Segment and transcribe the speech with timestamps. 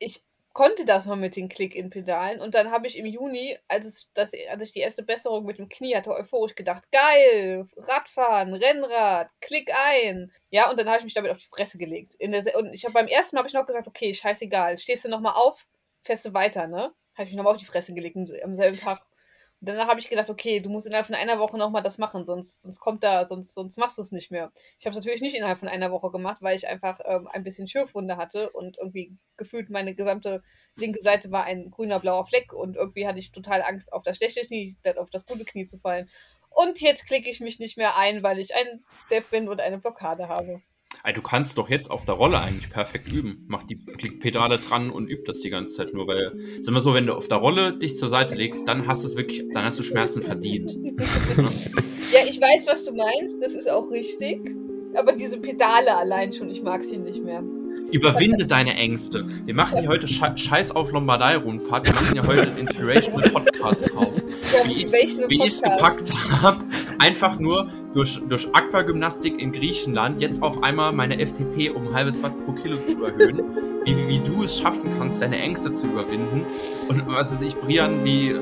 [0.00, 0.22] ich
[0.52, 4.32] konnte das mal mit den Click-In-Pedalen und dann habe ich im Juni, als, es, das,
[4.50, 9.70] als ich die erste Besserung mit dem Knie hatte, euphorisch gedacht, geil, Radfahren, Rennrad, Klick
[9.92, 10.32] ein.
[10.50, 12.16] Ja, und dann habe ich mich damit auf die Fresse gelegt.
[12.20, 15.08] Der, und ich habe beim ersten Mal habe ich noch gesagt, okay, scheißegal, stehst du
[15.08, 15.68] nochmal auf,
[16.02, 16.92] fährst du weiter, ne?
[17.14, 19.00] Habe ich mich nochmal auf die Fresse gelegt am selben Tag
[19.60, 22.62] danach habe ich gedacht, okay, du musst innerhalb von einer Woche nochmal das machen, sonst,
[22.62, 24.52] sonst kommt da, sonst, sonst machst du es nicht mehr.
[24.78, 27.44] Ich habe es natürlich nicht innerhalb von einer Woche gemacht, weil ich einfach ähm, ein
[27.44, 30.42] bisschen Schürfwunde hatte und irgendwie gefühlt meine gesamte
[30.76, 34.16] linke Seite war ein grüner, blauer Fleck und irgendwie hatte ich total Angst, auf das
[34.16, 36.08] schlechte Knie, auf das gute Knie zu fallen.
[36.50, 39.78] Und jetzt klicke ich mich nicht mehr ein, weil ich ein Depp bin und eine
[39.78, 40.62] Blockade habe.
[41.02, 43.44] Also du kannst doch jetzt auf der Rolle eigentlich perfekt üben.
[43.48, 46.94] Mach die Klickpedale dran und üb das die ganze Zeit nur, weil, sag mal so,
[46.94, 49.78] wenn du auf der Rolle dich zur Seite legst, dann hast du wirklich, dann hast
[49.78, 50.72] du Schmerzen verdient.
[52.12, 54.40] ja, ich weiß, was du meinst, das ist auch richtig.
[54.94, 57.42] Aber diese Pedale allein schon, ich mag sie nicht mehr.
[57.92, 59.24] Überwinde deine Ängste.
[59.46, 61.88] Wir machen hier heute Scheiß auf Lombardei-Rundfahrt.
[61.88, 64.22] Wir machen ja heute einen Inspirational Podcast raus.
[64.52, 66.64] Ja, wie ich es gepackt habe,
[66.98, 72.22] einfach nur durch, durch Aquagymnastik in Griechenland jetzt auf einmal meine FTP um ein halbes
[72.22, 73.42] Watt pro Kilo zu erhöhen.
[73.84, 76.44] Wie, wie, wie du es schaffen kannst, deine Ängste zu überwinden.
[76.88, 78.36] Und was ist ich, Brian, wie,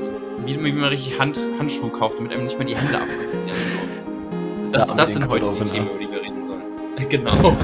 [0.45, 3.57] wie, wie man richtig Hand, Handschuhe kauft, damit einem nicht mehr die Hände abfrieren.
[4.71, 6.59] Das, das sind heute die Themen, über die wir reden sollen.
[7.09, 7.57] Genau.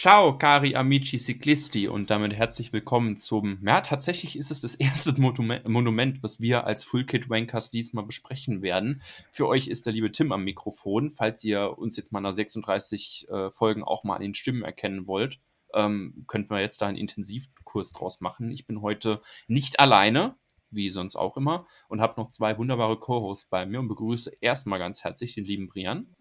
[0.00, 5.12] Ciao, cari amici ciclisti und damit herzlich willkommen zum, ja, tatsächlich ist es das erste
[5.20, 9.02] Monument, was wir als Full Kit Wankers diesmal besprechen werden.
[9.30, 13.28] Für euch ist der liebe Tim am Mikrofon, falls ihr uns jetzt mal nach 36
[13.28, 15.38] äh, Folgen auch mal an den Stimmen erkennen wollt.
[15.74, 18.50] Ähm, könnten wir jetzt da einen Intensivkurs draus machen.
[18.50, 20.34] Ich bin heute nicht alleine,
[20.70, 24.78] wie sonst auch immer, und habe noch zwei wunderbare Co-Hosts bei mir und begrüße erstmal
[24.78, 26.16] ganz herzlich den lieben Brian.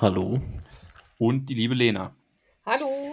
[0.00, 0.40] Hallo.
[1.18, 2.14] Und die liebe Lena.
[2.68, 3.05] Hallo.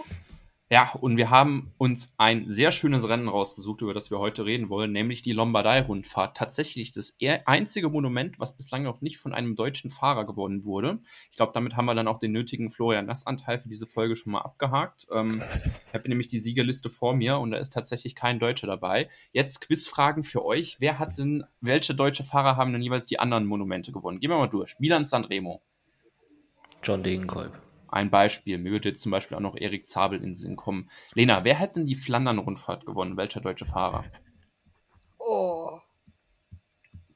[0.70, 4.70] Ja, und wir haben uns ein sehr schönes Rennen rausgesucht, über das wir heute reden
[4.70, 6.38] wollen, nämlich die Lombardei-Rundfahrt.
[6.38, 11.00] Tatsächlich das einzige Monument, was bislang noch nicht von einem deutschen Fahrer gewonnen wurde.
[11.30, 14.32] Ich glaube, damit haben wir dann auch den nötigen Florian Nass-Anteil für diese Folge schon
[14.32, 15.06] mal abgehakt.
[15.12, 15.42] Ähm,
[15.88, 19.10] ich habe nämlich die Siegerliste vor mir und da ist tatsächlich kein Deutscher dabei.
[19.32, 20.78] Jetzt Quizfragen für euch.
[20.80, 24.18] Wer hat denn, welche deutsche Fahrer haben denn jeweils die anderen Monumente gewonnen?
[24.18, 24.76] Gehen wir mal durch.
[24.78, 25.60] Milan Sanremo.
[26.82, 27.52] John Degenkolb
[27.94, 28.58] ein Beispiel.
[28.58, 30.90] Mir würde jetzt zum Beispiel auch noch Erik Zabel in den Sinn kommen.
[31.14, 33.16] Lena, wer hat denn die Flandern-Rundfahrt gewonnen?
[33.16, 34.04] Welcher deutsche Fahrer?
[35.18, 35.78] Oh.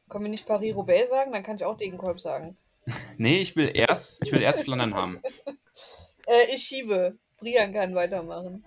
[0.08, 1.32] Können wir nicht Paris-Roubaix sagen?
[1.32, 2.56] Dann kann ich auch Degenkolb sagen.
[3.18, 5.20] nee, ich will erst, ich will erst Flandern haben.
[6.26, 7.18] äh, ich schiebe.
[7.38, 8.64] Brian kann weitermachen.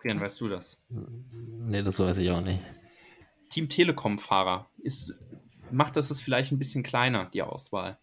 [0.00, 0.82] Brian, weißt du das?
[0.88, 2.62] Nee, das weiß ich auch nicht.
[3.48, 4.68] Team Telekom-Fahrer.
[5.70, 7.98] macht das es vielleicht ein bisschen kleiner, die Auswahl?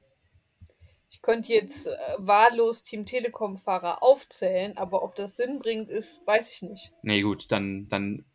[1.16, 6.52] Ich könnte jetzt äh, wahllos Team Telekom-Fahrer aufzählen, aber ob das Sinn bringt, ist, weiß
[6.52, 6.92] ich nicht.
[7.04, 8.26] Nee, gut, dann, dann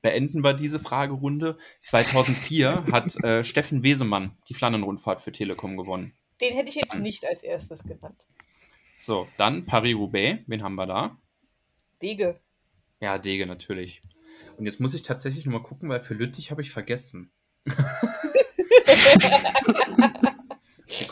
[0.00, 1.58] beenden wir diese Fragerunde.
[1.82, 6.14] 2004 hat äh, Steffen Wesemann die Flandern-Rundfahrt für Telekom gewonnen.
[6.40, 7.02] Den hätte ich jetzt dann.
[7.02, 8.26] nicht als erstes genannt.
[8.94, 10.44] So, dann Paris-Roubaix.
[10.46, 11.18] Wen haben wir da?
[12.00, 12.40] Dege.
[13.00, 14.00] Ja, Dege natürlich.
[14.56, 17.32] Und jetzt muss ich tatsächlich nochmal gucken, weil für Lüttich habe ich vergessen.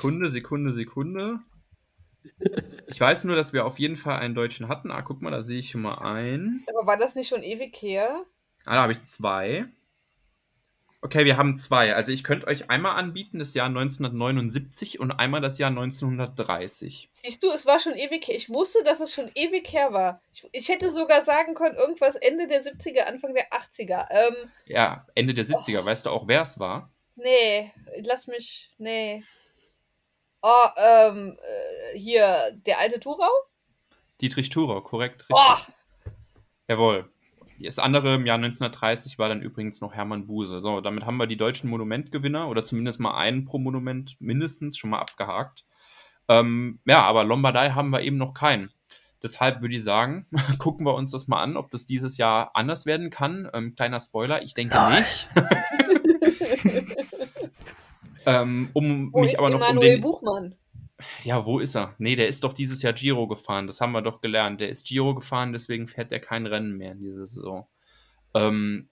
[0.09, 1.39] Sekunde, Sekunde, Sekunde.
[2.91, 4.91] Ich weiß nur, dass wir auf jeden Fall einen Deutschen hatten.
[4.91, 6.65] Ah, guck mal, da sehe ich schon mal einen.
[6.71, 8.25] Aber war das nicht schon ewig her?
[8.65, 9.67] Ah, da habe ich zwei.
[11.03, 11.95] Okay, wir haben zwei.
[11.95, 17.11] Also ich könnte euch einmal anbieten, das Jahr 1979 und einmal das Jahr 1930.
[17.13, 18.35] Siehst du, es war schon ewig her.
[18.35, 20.23] Ich wusste, dass es schon ewig her war.
[20.33, 24.07] Ich, ich hätte sogar sagen können, irgendwas Ende der 70er, Anfang der 80er.
[24.11, 25.83] Ähm, ja, Ende der 70er.
[25.83, 25.85] Oh.
[25.85, 26.91] Weißt du auch, wer es war?
[27.17, 27.71] Nee,
[28.03, 28.71] lass mich.
[28.79, 29.23] Nee.
[30.43, 33.31] Oh, ähm, äh, hier, der alte Thurau?
[34.21, 35.27] Dietrich Thurau, korrekt.
[35.29, 35.75] Richtig.
[36.07, 36.11] Oh.
[36.69, 37.11] Jawohl.
[37.61, 40.61] Das andere im Jahr 1930 war dann übrigens noch Hermann Buse.
[40.61, 44.91] So, damit haben wir die deutschen Monumentgewinner oder zumindest mal einen pro Monument mindestens schon
[44.91, 45.65] mal abgehakt.
[46.29, 48.71] Ähm, ja, aber Lombardei haben wir eben noch keinen.
[49.23, 50.27] Deshalb würde ich sagen,
[50.59, 53.51] gucken wir uns das mal an, ob das dieses Jahr anders werden kann.
[53.53, 55.03] Ähm, kleiner Spoiler, ich denke Nein.
[55.03, 55.29] nicht.
[58.29, 60.01] Ähm, um wo mich ist aber noch Emanuel um den...
[60.01, 60.55] Buchmann?
[61.25, 61.95] Ja, wo ist er?
[61.99, 63.67] Nee, der ist doch dieses Jahr Giro gefahren.
[63.67, 64.61] Das haben wir doch gelernt.
[64.61, 67.69] Der ist Giro gefahren, deswegen fährt er kein Rennen mehr in dieser Saison.
[68.35, 68.89] Ähm,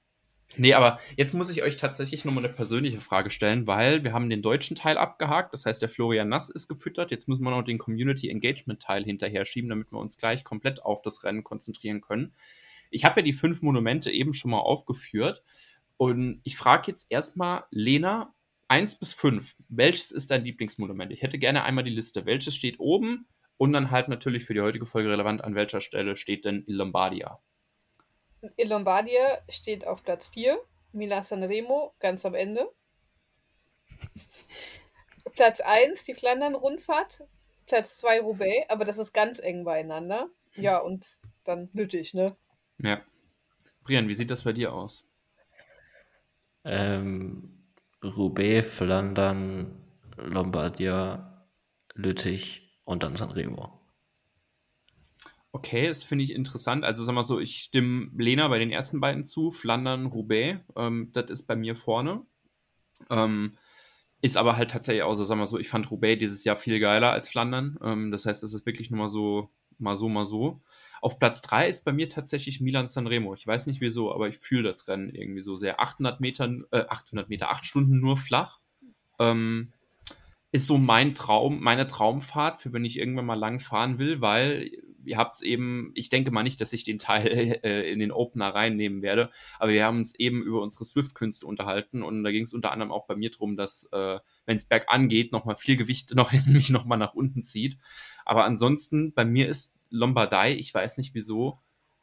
[0.57, 4.31] Nee, aber jetzt muss ich euch tatsächlich nochmal eine persönliche Frage stellen, weil wir haben
[4.31, 5.53] den deutschen Teil abgehakt.
[5.53, 7.11] Das heißt, der Florian Nass ist gefüttert.
[7.11, 10.83] Jetzt müssen wir noch den Community Engagement Teil hinterher schieben, damit wir uns gleich komplett
[10.85, 12.33] auf das Rennen konzentrieren können.
[12.91, 15.43] Ich habe ja die fünf Monumente eben schon mal aufgeführt.
[15.97, 18.33] Und ich frage jetzt erstmal, Lena,
[18.69, 21.13] 1 bis 5, welches ist dein Lieblingsmonument?
[21.13, 22.27] Ich hätte gerne einmal die Liste.
[22.27, 23.29] Welches steht oben?
[23.59, 26.77] Und dann halt natürlich für die heutige Folge relevant, an welcher Stelle steht denn Il
[26.77, 27.41] Lombardia?
[28.57, 30.59] Il Lombardia steht auf Platz 4,
[30.93, 32.71] Milan Sanremo ganz am Ende.
[35.33, 37.25] Platz 1, die Flandern-Rundfahrt.
[37.67, 40.29] Platz 2, Roubaix, aber das ist ganz eng beieinander.
[40.55, 42.37] Ja, und dann Lüttich, ne?
[42.79, 43.03] Ja.
[43.83, 45.09] Brian, wie sieht das bei dir aus?
[46.65, 47.56] Ähm,
[48.05, 49.83] Roubaix, Flandern,
[50.17, 51.49] Lombardia,
[51.95, 53.81] Lüttich und dann Sanremo.
[55.53, 56.85] Okay, das finde ich interessant.
[56.85, 61.11] Also sag mal so, ich stimme Lena bei den ersten beiden zu, Flandern, Roubaix, ähm,
[61.13, 62.27] das ist bei mir vorne.
[63.09, 63.57] Ähm,
[64.21, 66.81] ist aber halt tatsächlich auch so, sag mal so, ich fand Roubaix dieses Jahr viel
[66.81, 67.79] geiler als Flandern.
[67.83, 70.63] Ähm, das heißt, es ist wirklich nur mal so, mal so, mal so.
[71.07, 73.33] Auf Platz 3 ist bei mir tatsächlich Milan Sanremo.
[73.35, 75.79] Ich weiß nicht wieso, aber ich fühle das Rennen irgendwie so sehr.
[75.79, 78.59] 800 Meter, äh, 800 Meter, 8 Stunden nur flach.
[79.21, 79.73] Ähm,
[80.51, 84.69] ist so mein Traum, meine Traumfahrt, für wenn ich irgendwann mal lang fahren will, weil
[85.05, 87.27] ihr habt es eben, ich denke mal nicht, dass ich den Teil
[87.63, 89.31] äh, in den Opener reinnehmen werde,
[89.61, 92.91] aber wir haben uns eben über unsere Swift-Künste unterhalten und da ging es unter anderem
[92.91, 96.71] auch bei mir darum, dass, äh, wenn es bergan geht, nochmal viel Gewicht noch mich
[96.71, 97.79] nochmal nach unten zieht.
[98.25, 101.61] Aber ansonsten, bei mir ist Lombardei, ich weiß nicht wieso,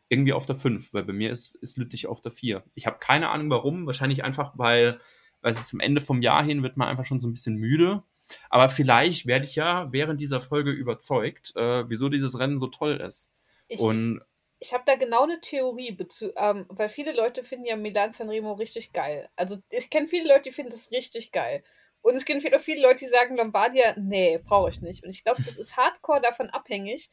[0.10, 2.64] irgendwie auf der 5, weil bei mir ist, ist Lüttich auf der 4.
[2.76, 5.00] Ich habe keine Ahnung warum, wahrscheinlich einfach, weil,
[5.42, 8.04] weil zum Ende vom Jahr hin wird man einfach schon so ein bisschen müde.
[8.50, 12.98] Aber vielleicht werde ich ja während dieser Folge überzeugt, äh, wieso dieses Rennen so toll
[12.98, 13.32] ist.
[13.68, 14.22] Ich, Und
[14.60, 15.98] ich habe da genau eine Theorie,
[16.38, 19.30] ähm, weil viele Leute finden ja Milan Sanremo richtig geil.
[19.36, 21.64] Also ich kenne viele Leute, die finden das richtig geil.
[22.02, 25.04] Und es gibt viele Leute, die sagen Lombardia, nee, brauche ich nicht.
[25.04, 27.12] Und ich glaube, das ist hardcore davon abhängig,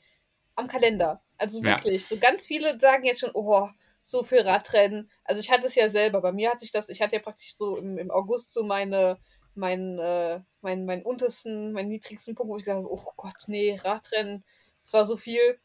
[0.57, 1.23] am Kalender.
[1.39, 2.03] Also wirklich.
[2.03, 2.17] Ja.
[2.17, 3.69] So ganz viele sagen jetzt schon, oh,
[4.03, 5.11] so viel Radrennen.
[5.25, 6.21] Also ich hatte es ja selber.
[6.21, 9.19] Bei mir hatte ich das, ich hatte ja praktisch so im, im August so meine,
[9.55, 13.79] mein, äh, mein, mein untersten, meinen niedrigsten Punkt, wo ich gedacht habe, oh Gott, nee,
[13.83, 14.45] Radrennen,
[14.83, 15.59] es war so viel.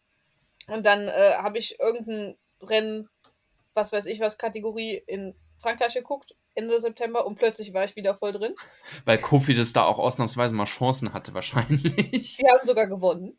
[0.68, 3.10] Und dann äh, habe ich irgendein Rennen,
[3.74, 8.16] was weiß ich was, Kategorie in Frankreich geguckt, Ende September und plötzlich war ich wieder
[8.16, 8.56] voll drin.
[9.04, 12.38] Weil Kofi das da auch ausnahmsweise mal Chancen hatte, wahrscheinlich.
[12.38, 13.38] Sie haben sogar gewonnen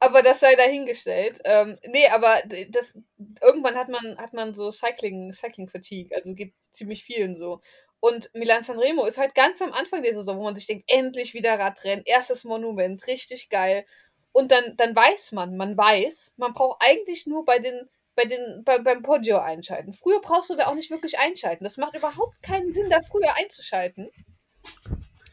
[0.00, 1.40] aber das sei dahingestellt.
[1.44, 2.36] Ähm, nee, aber
[2.70, 2.94] das,
[3.42, 7.60] irgendwann hat man, hat man so Cycling, Cycling Fatigue, also geht ziemlich vielen so.
[8.00, 11.34] Und Milan Sanremo ist halt ganz am Anfang der Saison, wo man sich denkt, endlich
[11.34, 13.84] wieder Radrennen, erstes Monument, richtig geil.
[14.32, 18.64] Und dann, dann weiß man, man weiß, man braucht eigentlich nur bei den, bei den,
[18.64, 19.92] bei, beim Poggio einschalten.
[19.92, 21.64] Früher brauchst du da auch nicht wirklich einschalten.
[21.64, 24.10] Das macht überhaupt keinen Sinn, da früher einzuschalten.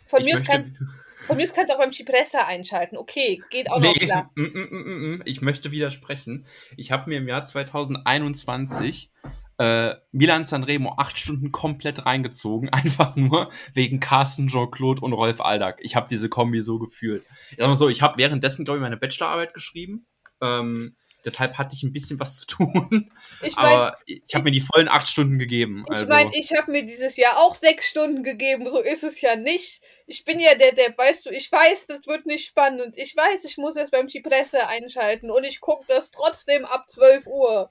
[0.05, 0.77] Von ich mir ist kein,
[1.25, 2.97] von mir kannst du auch beim Cipressa einschalten.
[2.97, 4.31] Okay, geht auch nee, noch klar.
[4.35, 6.45] Mm, mm, mm, ich möchte widersprechen.
[6.75, 9.11] Ich habe mir im Jahr 2021
[9.57, 15.79] äh, Milan Sanremo acht Stunden komplett reingezogen, einfach nur wegen Carsten, Jean-Claude und Rolf Aldag.
[15.81, 17.25] Ich habe diese Kombi so gefühlt.
[17.51, 20.05] Ich sag mal so, ich habe währenddessen, glaube ich, meine Bachelorarbeit geschrieben.
[20.41, 23.11] Ähm, Deshalb hatte ich ein bisschen was zu tun.
[23.43, 25.83] Ich mein, aber ich habe mir die vollen acht Stunden gegeben.
[25.89, 26.03] Also.
[26.03, 28.69] Ich meine, ich habe mir dieses Jahr auch sechs Stunden gegeben.
[28.69, 29.81] So ist es ja nicht.
[30.07, 32.97] Ich bin ja der, der, weißt du, ich weiß, das wird nicht spannend.
[32.97, 37.27] Ich weiß, ich muss jetzt beim Cipresse einschalten und ich gucke das trotzdem ab 12
[37.27, 37.69] Uhr.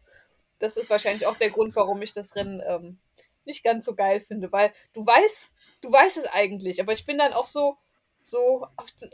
[0.59, 2.99] Das ist wahrscheinlich auch der Grund, warum ich das Rennen ähm,
[3.47, 7.19] nicht ganz so geil finde, weil du weißt, du weißt es eigentlich, aber ich bin
[7.19, 7.79] dann auch so,
[8.21, 8.67] so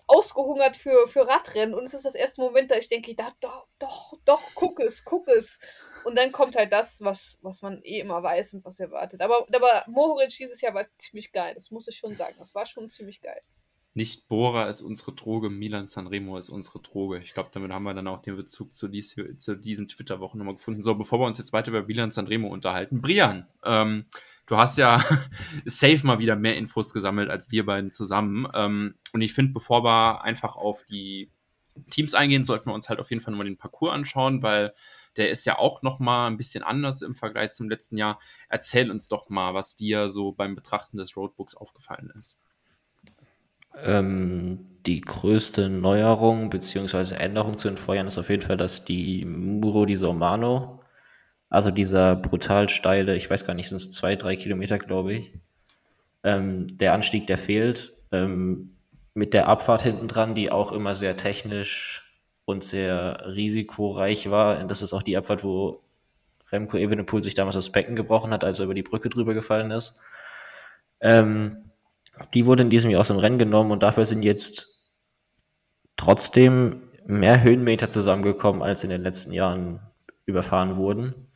[0.07, 3.69] ausgehungert für, für Radrennen und es ist das erste Moment, da ich denke, da, doch,
[3.79, 5.59] doch, doch, guck es, guck es.
[6.05, 9.21] Und dann kommt halt das, was, was man eh immer weiß und was erwartet.
[9.21, 12.35] Aber, aber Mohoric dieses Jahr war ziemlich geil, das muss ich schon sagen.
[12.39, 13.41] Das war schon ziemlich geil.
[13.95, 17.19] Nicht Bora ist unsere Droge, Milan Sanremo ist unsere Droge.
[17.19, 20.55] Ich glaube, damit haben wir dann auch den Bezug zu, dies, zu diesen Twitter-Wochen nochmal
[20.55, 20.81] gefunden.
[20.81, 23.03] So, bevor wir uns jetzt weiter über Milan Sanremo unterhalten.
[23.03, 24.07] Brian, ähm,
[24.47, 25.05] du hast ja
[25.67, 28.49] safe mal wieder mehr Infos gesammelt als wir beiden zusammen.
[28.55, 31.31] Ähm, und ich finde, bevor wir einfach auf die
[31.91, 34.73] Teams eingehen, sollten wir uns halt auf jeden Fall nochmal den Parcours anschauen, weil
[35.17, 38.21] der ist ja auch nochmal ein bisschen anders im Vergleich zum letzten Jahr.
[38.49, 42.41] Erzähl uns doch mal, was dir so beim Betrachten des Roadbooks aufgefallen ist.
[43.77, 47.15] Ähm, die größte Neuerung bzw.
[47.15, 50.83] Änderung zu den Vorjahren ist auf jeden Fall, dass die Muro di Sormano,
[51.49, 55.33] also dieser brutal steile, ich weiß gar nicht, sind es zwei, drei Kilometer, glaube ich,
[56.25, 57.95] ähm, der Anstieg, der fehlt.
[58.11, 58.77] Ähm,
[59.15, 62.02] mit der Abfahrt hinten dran, die auch immer sehr technisch
[62.45, 64.65] und sehr risikoreich war.
[64.65, 65.83] Das ist auch die Abfahrt, wo
[66.51, 69.71] Remco Evenepoel sich damals das Becken gebrochen hat, als er über die Brücke drüber gefallen
[69.71, 69.95] ist.
[71.01, 71.71] Ähm,
[72.35, 74.83] die wurde in diesem Jahr aus dem Rennen genommen und dafür sind jetzt
[75.97, 79.81] trotzdem mehr Höhenmeter zusammengekommen, als in den letzten Jahren
[80.27, 81.29] überfahren wurden.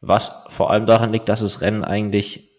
[0.00, 2.50] Was vor allem daran liegt, dass das Rennen eigentlich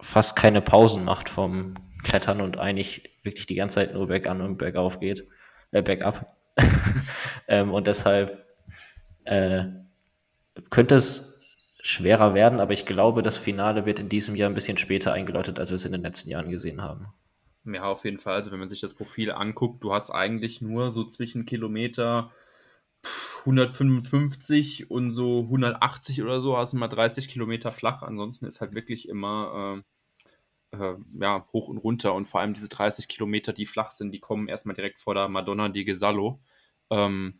[0.00, 4.58] fast keine Pausen macht vom Klettern und eigentlich wirklich die ganze Zeit nur bergan und
[4.58, 5.26] bergauf geht,
[5.72, 6.36] äh, bergab.
[7.48, 8.44] ähm, und deshalb
[9.24, 9.64] äh,
[10.70, 11.34] könnte es
[11.80, 15.58] schwerer werden, aber ich glaube, das Finale wird in diesem Jahr ein bisschen später eingeläutet,
[15.58, 17.08] als wir es in den letzten Jahren gesehen haben.
[17.66, 18.34] Ja, auf jeden Fall.
[18.34, 22.30] Also wenn man sich das Profil anguckt, du hast eigentlich nur so zwischen Kilometer
[23.40, 28.02] 155 und so 180 oder so, hast du mal 30 Kilometer flach.
[28.02, 29.82] Ansonsten ist halt wirklich immer äh,
[30.80, 32.14] äh, ja, hoch und runter.
[32.14, 35.28] Und vor allem diese 30 Kilometer, die flach sind, die kommen erstmal direkt vor der
[35.28, 36.40] Madonna di Gesallo.
[36.90, 37.38] Ähm,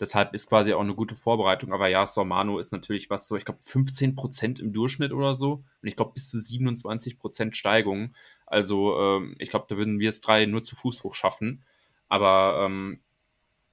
[0.00, 1.72] deshalb ist quasi auch eine gute Vorbereitung.
[1.72, 5.64] Aber ja, Sormano ist natürlich was so, ich glaube, 15% im Durchschnitt oder so.
[5.82, 8.14] Und ich glaube, bis zu 27% Steigung.
[8.46, 11.64] Also ähm, ich glaube, da würden wir es drei nur zu Fuß hochschaffen.
[12.08, 13.00] Aber ähm,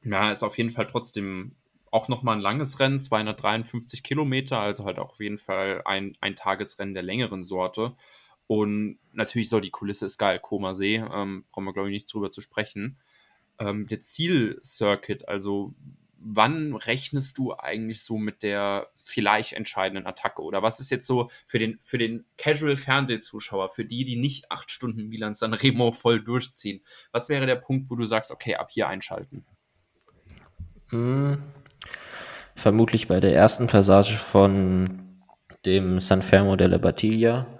[0.04, 1.56] ja, ist auf jeden Fall trotzdem
[1.92, 6.36] auch nochmal ein langes Rennen, 253 Kilometer, also halt auch auf jeden Fall ein, ein
[6.36, 7.96] Tagesrennen der längeren Sorte.
[8.50, 12.12] Und natürlich soll die Kulisse ist geil, Koma See, ähm, brauchen wir glaube ich nicht
[12.12, 12.98] drüber zu sprechen.
[13.60, 15.76] Ähm, der Zielcircuit, also
[16.18, 20.42] wann rechnest du eigentlich so mit der vielleicht entscheidenden Attacke?
[20.42, 24.72] Oder was ist jetzt so für den, für den Casual-Fernsehzuschauer, für die, die nicht acht
[24.72, 26.82] Stunden Milan San Remo voll durchziehen?
[27.12, 29.46] Was wäre der Punkt, wo du sagst, okay, ab hier einschalten?
[30.90, 31.44] Hm,
[32.56, 35.22] vermutlich bei der ersten Passage von
[35.68, 37.59] dem San Fermo della Battiglia.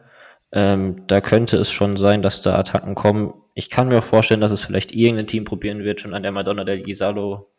[0.52, 3.34] Ähm, da könnte es schon sein, dass da Attacken kommen.
[3.54, 6.32] Ich kann mir auch vorstellen, dass es vielleicht irgendein Team probieren wird, schon an der
[6.32, 7.50] Madonna del Gisalo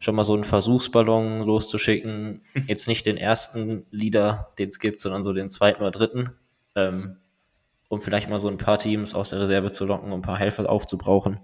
[0.00, 2.42] schon mal so einen Versuchsballon loszuschicken.
[2.66, 6.30] Jetzt nicht den ersten Leader, den es gibt, sondern so den zweiten oder dritten.
[6.74, 7.16] Ähm,
[7.88, 10.38] um vielleicht mal so ein paar Teams aus der Reserve zu locken, um ein paar
[10.38, 11.40] Helfer aufzubrauchen.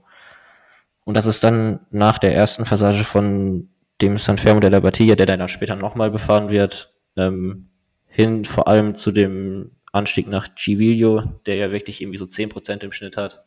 [1.04, 3.68] Und das ist dann nach der ersten Passage von
[4.00, 7.68] dem San Fermo della Battiglia, der dann später nochmal befahren wird, ähm,
[8.06, 12.92] hin vor allem zu dem Anstieg nach Civilio, der ja wirklich irgendwie so 10% im
[12.92, 13.44] Schnitt hat,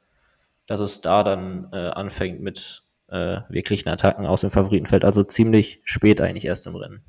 [0.65, 5.03] dass es da dann äh, anfängt mit äh, wirklichen Attacken aus dem Favoritenfeld.
[5.03, 7.01] Also ziemlich spät eigentlich erst im Rennen.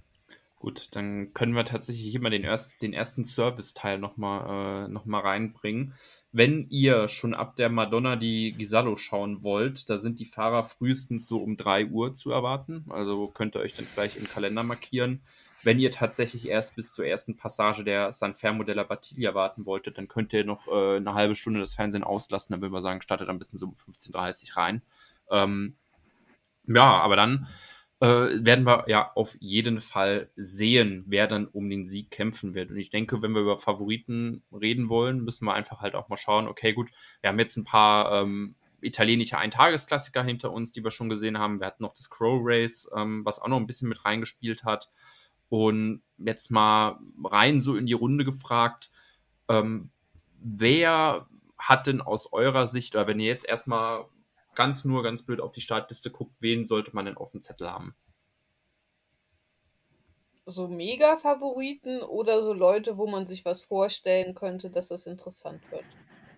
[0.56, 5.94] Gut, dann können wir tatsächlich immer den, erst, den ersten Service-Teil nochmal äh, noch reinbringen.
[6.32, 11.26] Wenn ihr schon ab der Madonna die Gisallo schauen wollt, da sind die Fahrer frühestens
[11.26, 12.85] so um 3 Uhr zu erwarten.
[12.90, 15.23] Also könnt ihr euch dann vielleicht im Kalender markieren.
[15.62, 19.99] Wenn ihr tatsächlich erst bis zur ersten Passage der San Fermo della Battiglia warten wolltet,
[19.99, 22.52] dann könnt ihr noch äh, eine halbe Stunde das Fernsehen auslassen.
[22.52, 24.83] Dann würde man sagen, startet ein bisschen so um 15.30 Uhr rein.
[25.31, 25.76] Ähm,
[26.67, 27.49] ja, aber dann
[28.00, 32.71] äh, werden wir ja auf jeden Fall sehen, wer dann um den Sieg kämpfen wird.
[32.71, 36.17] Und ich denke, wenn wir über Favoriten reden wollen, müssen wir einfach halt auch mal
[36.17, 36.90] schauen, okay, gut,
[37.21, 41.61] wir haben jetzt ein paar ähm, italienische Eintagesklassiker hinter uns, die wir schon gesehen haben.
[41.61, 44.90] Wir hatten noch das Crow Race, ähm, was auch noch ein bisschen mit reingespielt hat.
[45.50, 48.90] Und jetzt mal rein so in die Runde gefragt,
[49.49, 49.90] ähm,
[50.38, 51.26] wer
[51.59, 54.07] hat denn aus eurer Sicht, oder wenn ihr jetzt erstmal
[54.54, 57.71] ganz nur ganz blöd auf die Startliste guckt, wen sollte man denn auf dem Zettel
[57.71, 57.95] haben?
[60.47, 65.85] So Mega-Favoriten oder so Leute, wo man sich was vorstellen könnte, dass das interessant wird?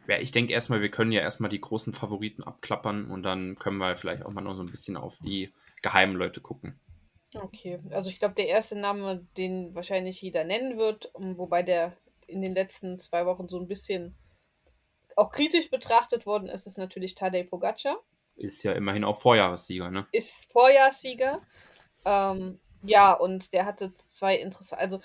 [0.09, 3.79] Ja, ich denke erstmal, wir können ja erstmal die großen Favoriten abklappern und dann können
[3.79, 6.81] wir vielleicht auch mal noch so ein bisschen auf die geheimen Leute gucken.
[7.35, 11.97] Okay, also ich glaube, der erste Name, den wahrscheinlich jeder nennen wird, wobei der
[12.27, 14.15] in den letzten zwei Wochen so ein bisschen
[15.17, 17.97] auch kritisch betrachtet worden ist, ist natürlich Tadej Pogacar.
[18.37, 20.07] Ist ja immerhin auch Vorjahressieger, ne?
[20.13, 21.41] Ist Vorjahressieger.
[22.05, 25.01] Ähm, ja, und der hatte zwei interessante, also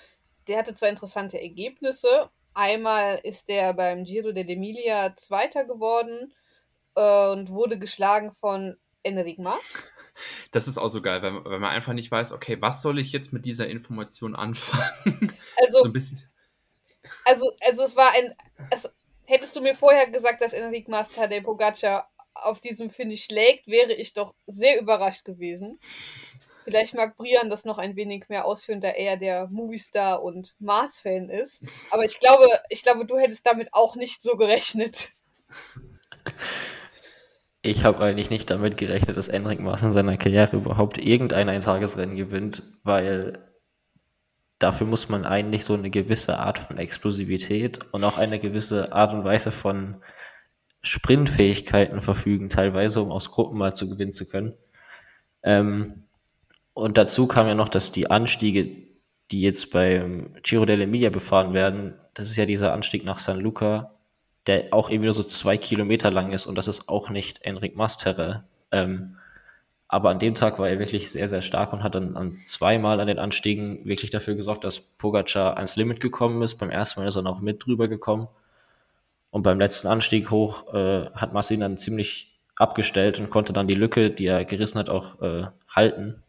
[0.48, 2.30] der hatte zwei interessante Ergebnisse.
[2.54, 6.34] Einmal ist der beim Giro dell'Emilia Zweiter geworden
[6.96, 8.76] äh, und wurde geschlagen von
[9.08, 9.84] Enric Mas.
[10.50, 13.12] Das ist auch so geil, wenn, wenn man einfach nicht weiß, okay, was soll ich
[13.12, 15.32] jetzt mit dieser Information anfangen?
[15.56, 16.28] Also, so ein bisschen.
[17.24, 18.34] also, also es war ein,
[18.70, 18.92] es,
[19.26, 23.92] hättest du mir vorher gesagt, dass Enric Mas Tadej Pogacar auf diesem Finish schlägt, wäre
[23.92, 25.78] ich doch sehr überrascht gewesen.
[26.64, 31.30] Vielleicht mag Brian das noch ein wenig mehr ausführen, da er der Movistar und Mars-Fan
[31.30, 31.62] ist.
[31.90, 35.12] Aber ich glaube, ich glaube, du hättest damit auch nicht so gerechnet.
[37.68, 42.16] Ich habe eigentlich nicht damit gerechnet, dass Enric Maas in seiner Karriere überhaupt irgendein Eintagesrennen
[42.16, 43.38] gewinnt, weil
[44.58, 49.12] dafür muss man eigentlich so eine gewisse Art von Explosivität und auch eine gewisse Art
[49.12, 49.96] und Weise von
[50.82, 54.54] Sprintfähigkeiten verfügen, teilweise, um aus Gruppen mal zu gewinnen zu können.
[55.42, 56.04] Ähm,
[56.72, 58.88] und dazu kam ja noch, dass die Anstiege
[59.30, 63.97] die jetzt beim Giro dell'Emilia befahren werden, das ist ja dieser Anstieg nach San Luca,
[64.48, 67.76] der auch eben nur so zwei Kilometer lang ist und das ist auch nicht Enric
[67.76, 68.44] Masterre.
[68.72, 69.16] Ähm,
[69.88, 73.00] aber an dem Tag war er wirklich sehr, sehr stark und hat dann an zweimal
[73.00, 76.56] an den Anstiegen wirklich dafür gesorgt, dass Pogacar ans Limit gekommen ist.
[76.56, 78.28] Beim ersten Mal ist er noch mit drüber gekommen.
[79.30, 83.74] Und beim letzten Anstieg hoch äh, hat Massi dann ziemlich abgestellt und konnte dann die
[83.74, 86.22] Lücke, die er gerissen hat, auch äh, halten.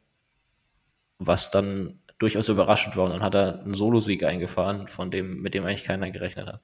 [1.17, 3.05] Was dann durchaus überraschend war.
[3.05, 6.61] Und dann hat er einen Solosieg eingefahren, von dem, mit dem eigentlich keiner gerechnet hat.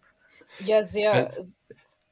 [0.60, 1.38] Ja, sehr.
[1.38, 1.44] Äh,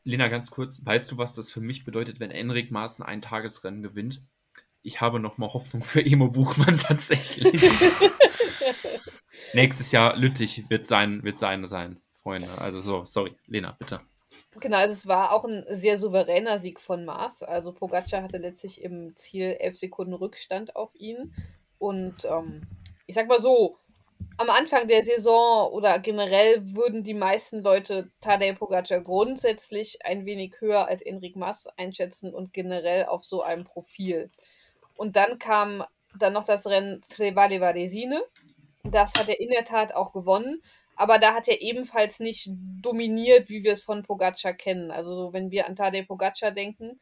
[0.03, 3.81] Lena, ganz kurz, weißt du, was das für mich bedeutet, wenn Enrik Maaßen ein Tagesrennen
[3.81, 4.21] gewinnt?
[4.83, 7.61] ich habe noch mal Hoffnung für Emo Buchmann tatsächlich.
[9.53, 12.49] Nächstes Jahr Lüttich wird sein, wird sein, sein, Freunde.
[12.57, 14.01] Also so, sorry, Lena, bitte.
[14.59, 17.41] Genau, also es war auch ein sehr souveräner Sieg von Mars.
[17.41, 21.33] Also Pogacar hatte letztlich im Ziel elf Sekunden Rückstand auf ihn.
[21.79, 22.61] Und ähm,
[23.07, 23.77] ich sag mal so,
[24.37, 30.55] am Anfang der Saison oder generell würden die meisten Leute Tadej Pogacar grundsätzlich ein wenig
[30.59, 34.29] höher als Enric Mas einschätzen und generell auf so einem Profil.
[34.95, 35.83] Und dann kam
[36.17, 38.23] dann noch das Rennen Trevale Varesine.
[38.83, 40.61] Das hat er in der Tat auch gewonnen.
[40.95, 42.49] Aber da hat er ebenfalls nicht
[42.81, 44.91] dominiert, wie wir es von Pogacar kennen.
[44.91, 46.99] Also wenn wir an Tadej Pogacar denken,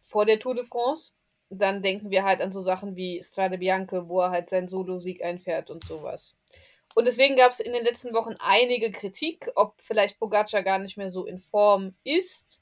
[0.00, 1.14] vor der Tour de France,
[1.58, 5.22] dann denken wir halt an so Sachen wie Strade Bianche, wo er halt seinen Solo-Sieg
[5.24, 6.36] einfährt und sowas.
[6.94, 10.96] Und deswegen gab es in den letzten Wochen einige Kritik, ob vielleicht Pogacar gar nicht
[10.96, 12.60] mehr so in Form ist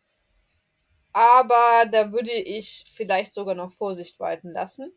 [1.13, 4.93] aber da würde ich vielleicht sogar noch Vorsicht walten lassen.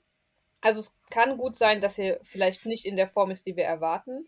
[0.62, 3.66] Also es kann gut sein, dass er vielleicht nicht in der Form ist, die wir
[3.66, 4.28] erwarten.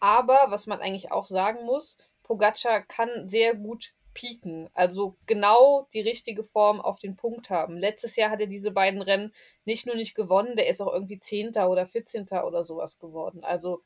[0.00, 4.68] Aber was man eigentlich auch sagen muss, Pogacar kann sehr gut pieken.
[4.74, 7.78] Also genau die richtige Form auf den Punkt haben.
[7.78, 9.32] Letztes Jahr hat er diese beiden Rennen
[9.64, 13.44] nicht nur nicht gewonnen, der ist auch irgendwie Zehnter oder Vierzehnter oder sowas geworden.
[13.44, 13.80] Also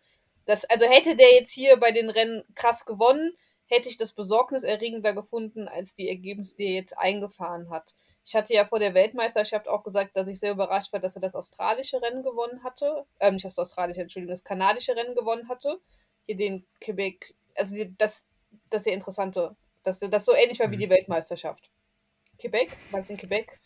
[0.47, 3.37] das, also hätte der jetzt hier bei den Rennen krass gewonnen,
[3.67, 7.95] hätte ich das besorgniserregender gefunden als die Ergebnisse, die er jetzt eingefahren hat.
[8.25, 11.21] Ich hatte ja vor der Weltmeisterschaft auch gesagt, dass ich sehr überrascht war, dass er
[11.21, 13.05] das australische Rennen gewonnen hatte.
[13.21, 15.79] Ähm, nicht das australische, Entschuldigung, das kanadische Rennen gewonnen hatte.
[16.25, 18.25] Hier den Quebec, also das,
[18.71, 20.93] das ist sehr interessante, dass das so ähnlich war wie die mhm.
[20.93, 21.71] Weltmeisterschaft.
[22.39, 22.77] Quebec?
[22.91, 23.61] War es in Quebec?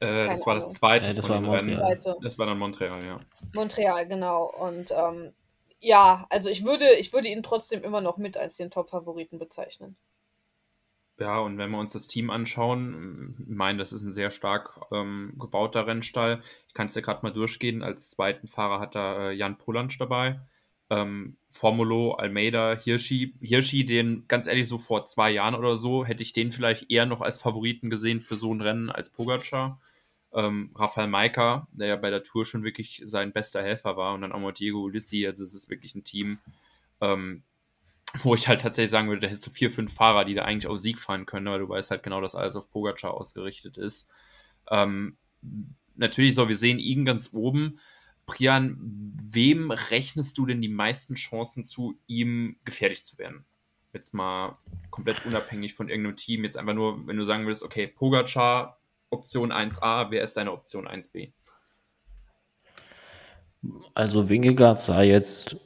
[0.00, 1.10] Äh, das war das zweite.
[1.10, 2.00] Ja, das, war Rennen.
[2.22, 3.20] das war dann Montreal, ja.
[3.54, 4.44] Montreal, genau.
[4.44, 5.32] Und ähm,
[5.80, 9.96] ja, also ich würde, ich würde ihn trotzdem immer noch mit als den Top-Favoriten bezeichnen.
[11.18, 14.80] Ja, und wenn wir uns das Team anschauen, ich meine, das ist ein sehr stark
[14.90, 16.42] ähm, gebauter Rennstall.
[16.66, 17.82] Ich kann es ja gerade mal durchgehen.
[17.82, 20.40] Als zweiten Fahrer hat er äh, Jan Polansch dabei.
[20.90, 23.34] Ähm, Formulo, Almeida, Hirschi.
[23.40, 27.06] Hirschi, den ganz ehrlich so vor zwei Jahren oder so, hätte ich den vielleicht eher
[27.06, 29.80] noch als Favoriten gesehen für so ein Rennen als Pogacar
[30.32, 34.22] ähm, Rafael Maika, der ja bei der Tour schon wirklich sein bester Helfer war, und
[34.22, 36.38] dann auch mal Diego Ulissi, also es ist wirklich ein Team,
[37.00, 37.42] ähm,
[38.22, 40.66] wo ich halt tatsächlich sagen würde, da hättest du vier, fünf Fahrer, die da eigentlich
[40.66, 44.10] auf Sieg fahren können, weil du weißt halt genau, dass alles auf Pogacar ausgerichtet ist.
[44.68, 45.16] Ähm,
[45.96, 47.80] natürlich so, wir sehen ihn ganz oben.
[48.30, 48.76] Prian,
[49.28, 53.44] wem rechnest du denn die meisten Chancen zu, ihm gefährlich zu werden?
[53.92, 54.56] Jetzt mal
[54.90, 58.78] komplett unabhängig von irgendeinem Team, jetzt einfach nur, wenn du sagen würdest, okay, Pogacar
[59.10, 61.32] Option 1a, wer ist deine Option 1b?
[63.94, 65.56] Also Wingegaard sah jetzt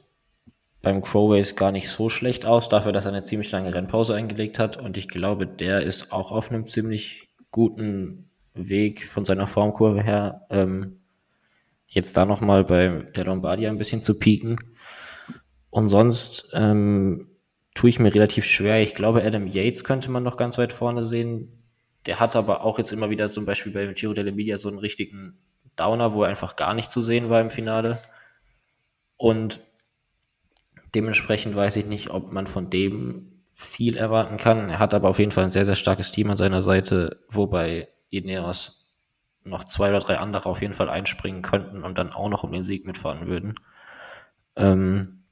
[0.81, 4.15] beim Crow Race gar nicht so schlecht aus, dafür, dass er eine ziemlich lange Rennpause
[4.15, 4.77] eingelegt hat.
[4.77, 10.47] Und ich glaube, der ist auch auf einem ziemlich guten Weg von seiner Formkurve her,
[10.49, 11.04] ähm,
[11.87, 14.57] jetzt da nochmal bei der Lombardia ein bisschen zu pieken.
[15.69, 17.29] Und sonst ähm,
[17.73, 18.81] tue ich mir relativ schwer.
[18.81, 21.63] Ich glaube, Adam Yates könnte man noch ganz weit vorne sehen.
[22.05, 24.79] Der hat aber auch jetzt immer wieder zum Beispiel bei Giro della Media so einen
[24.79, 25.37] richtigen
[25.75, 27.99] Downer, wo er einfach gar nicht zu sehen war im Finale.
[29.17, 29.59] Und
[30.93, 34.69] dementsprechend weiß ich nicht, ob man von dem viel erwarten kann.
[34.69, 37.89] Er hat aber auf jeden Fall ein sehr, sehr starkes Team an seiner Seite, wobei
[38.09, 38.84] Ineos
[39.45, 42.51] noch zwei oder drei andere auf jeden Fall einspringen könnten und dann auch noch um
[42.51, 43.55] den Sieg mitfahren würden.
[44.55, 45.23] Ähm,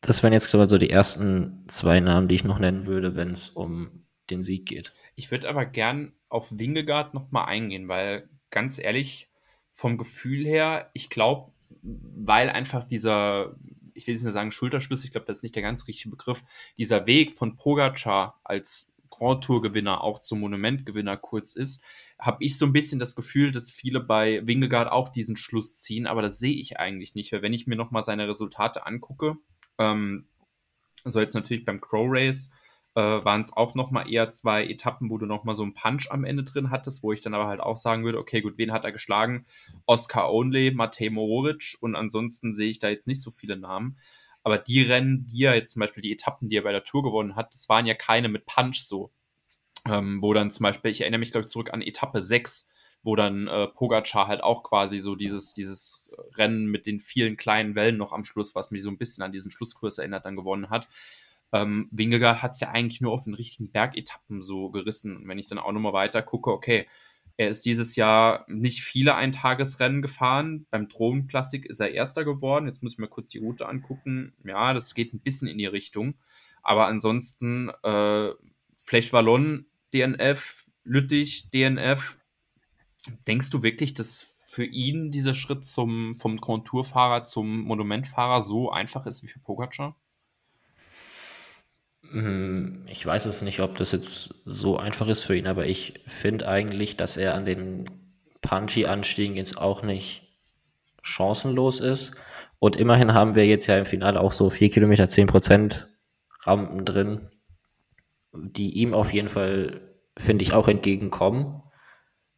[0.00, 3.48] das wären jetzt so die ersten zwei Namen, die ich noch nennen würde, wenn es
[3.50, 4.92] um den Sieg geht.
[5.14, 9.28] Ich würde aber gern auf Wingegaard nochmal eingehen, weil ganz ehrlich,
[9.70, 13.56] vom Gefühl her, ich glaube, weil einfach dieser,
[13.94, 16.44] ich will jetzt nicht sagen Schulterschluss, ich glaube, das ist nicht der ganz richtige Begriff,
[16.76, 18.91] dieser Weg von Pogacar als
[19.22, 21.84] Grand Tour-Gewinner auch zum Monumentgewinner kurz ist,
[22.18, 26.06] habe ich so ein bisschen das Gefühl, dass viele bei Wingegaard auch diesen Schluss ziehen,
[26.06, 29.36] aber das sehe ich eigentlich nicht, weil wenn ich mir nochmal seine Resultate angucke,
[29.78, 30.26] ähm,
[31.04, 32.50] also jetzt natürlich beim Crow Race,
[32.94, 36.24] äh, waren es auch nochmal eher zwei Etappen, wo du nochmal so einen Punch am
[36.24, 38.84] Ende drin hattest, wo ich dann aber halt auch sagen würde, okay, gut, wen hat
[38.84, 39.46] er geschlagen?
[39.86, 43.96] Oscar Only, Matej Mohoric und ansonsten sehe ich da jetzt nicht so viele Namen.
[44.42, 47.02] Aber die Rennen, die er jetzt zum Beispiel, die Etappen, die er bei der Tour
[47.02, 49.12] gewonnen hat, das waren ja keine mit Punch so.
[49.88, 52.68] Ähm, wo dann zum Beispiel, ich erinnere mich, glaube ich, zurück an Etappe 6,
[53.02, 57.74] wo dann äh, Pogacar halt auch quasi so dieses, dieses Rennen mit den vielen kleinen
[57.74, 60.70] Wellen noch am Schluss, was mich so ein bisschen an diesen Schlusskurs erinnert, dann gewonnen
[60.70, 60.88] hat.
[61.52, 65.16] Ähm, Wingegaard hat es ja eigentlich nur auf den richtigen Bergetappen so gerissen.
[65.16, 66.86] Und wenn ich dann auch nochmal weiter gucke, okay,
[67.42, 70.66] er ist dieses Jahr nicht viele Eintagesrennen gefahren.
[70.70, 72.66] Beim Drohnenklassik ist er Erster geworden.
[72.66, 74.32] Jetzt muss ich mir kurz die Route angucken.
[74.44, 76.14] Ja, das geht ein bisschen in die Richtung.
[76.62, 78.30] Aber ansonsten äh,
[78.78, 82.18] Flech Wallon, DNF, Lüttich, DNF,
[83.26, 88.70] Denkst du wirklich, dass für ihn dieser Schritt zum, vom Grand Tour-Fahrer zum Monumentfahrer so
[88.70, 89.96] einfach ist wie für Pogacar?
[92.12, 96.00] Hm, ich weiß es nicht, ob das jetzt so einfach ist für ihn, aber ich
[96.06, 97.86] finde eigentlich, dass er an den
[98.42, 100.22] Punchy-Anstiegen jetzt auch nicht
[101.02, 102.12] chancenlos ist.
[102.58, 105.86] Und immerhin haben wir jetzt ja im Finale auch so 4 Kilometer 10%
[106.42, 107.30] Rampen drin,
[108.32, 109.80] die ihm auf jeden Fall,
[110.18, 111.62] finde ich, auch entgegenkommen.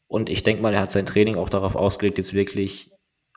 [0.07, 2.93] Und ich denke mal, er hat sein Training auch darauf ausgelegt, jetzt wirklich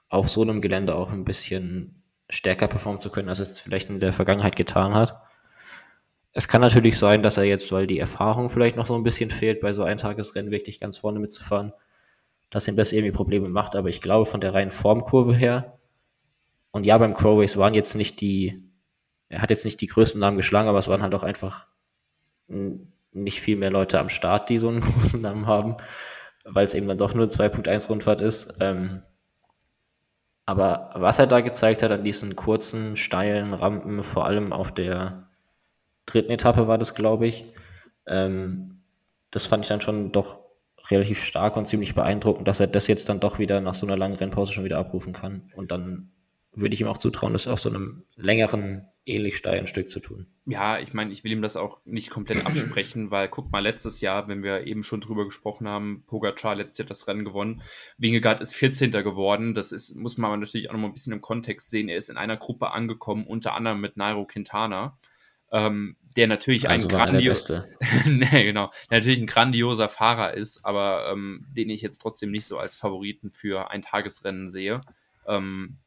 [0.10, 3.90] auf so einem Gelände auch ein bisschen stärker performen zu können, als er es vielleicht
[3.90, 5.20] in der Vergangenheit getan hat.
[6.38, 9.30] Es kann natürlich sein, dass er jetzt, weil die Erfahrung vielleicht noch so ein bisschen
[9.30, 11.74] fehlt, bei so Eintagesrennen wirklich ganz vorne mitzufahren,
[12.50, 13.76] dass ihm das irgendwie Probleme macht.
[13.76, 15.80] Aber ich glaube, von der reinen Formkurve her,
[16.72, 18.62] und ja, beim Crow Race waren jetzt nicht die,
[19.30, 21.68] er hat jetzt nicht die größten Namen geschlagen, aber es waren halt auch einfach
[23.14, 25.78] nicht viel mehr Leute am Start, die so einen großen Namen haben
[26.50, 28.54] weil es eben dann doch nur 2.1 Rundfahrt ist.
[28.60, 29.02] Ähm,
[30.46, 35.27] aber was er da gezeigt hat an diesen kurzen, steilen Rampen, vor allem auf der
[36.08, 37.46] dritten Etappe war das, glaube ich,
[38.08, 38.82] ähm,
[39.30, 40.40] das fand ich dann schon doch
[40.90, 43.98] relativ stark und ziemlich beeindruckend, dass er das jetzt dann doch wieder nach so einer
[43.98, 45.52] langen Rennpause schon wieder abrufen kann.
[45.56, 46.12] Und dann
[46.54, 50.28] würde ich ihm auch zutrauen, das auf so einem längeren ähnlich steilen Stück zu tun.
[50.46, 54.02] Ja, ich meine, ich will ihm das auch nicht komplett absprechen, weil guck mal, letztes
[54.02, 57.62] Jahr, wenn wir eben schon drüber gesprochen haben, Pogacar letztes Jahr das Rennen gewonnen,
[57.98, 58.92] Wingegaard ist 14.
[58.92, 61.98] geworden, das ist, muss man natürlich auch noch mal ein bisschen im Kontext sehen, er
[61.98, 64.98] ist in einer Gruppe angekommen, unter anderem mit Nairo Quintana,
[65.52, 67.68] ähm, der natürlich also ein grandioser,
[68.06, 72.58] nee, genau, natürlich ein grandioser Fahrer ist, aber ähm, den ich jetzt trotzdem nicht so
[72.58, 74.82] als Favoriten für ein Tagesrennen sehe.
[75.28, 75.78] Ähm,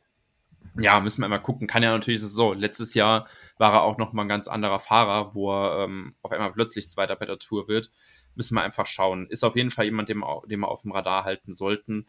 [0.78, 1.66] ja, müssen wir mal gucken.
[1.66, 2.52] Kann ja natürlich so.
[2.52, 3.26] Letztes Jahr
[3.58, 6.88] war er auch noch mal ein ganz anderer Fahrer, wo er ähm, auf einmal plötzlich
[6.88, 7.90] Zweiter bei der Tour wird.
[8.36, 9.26] Müssen wir einfach schauen.
[9.28, 12.06] Ist auf jeden Fall jemand, den wir, den wir auf dem Radar halten sollten,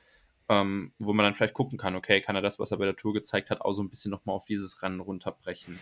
[0.47, 2.95] ähm, wo man dann vielleicht gucken kann, okay, kann er das, was er bei der
[2.95, 5.79] Tour gezeigt hat, auch so ein bisschen noch mal auf dieses Rennen runterbrechen.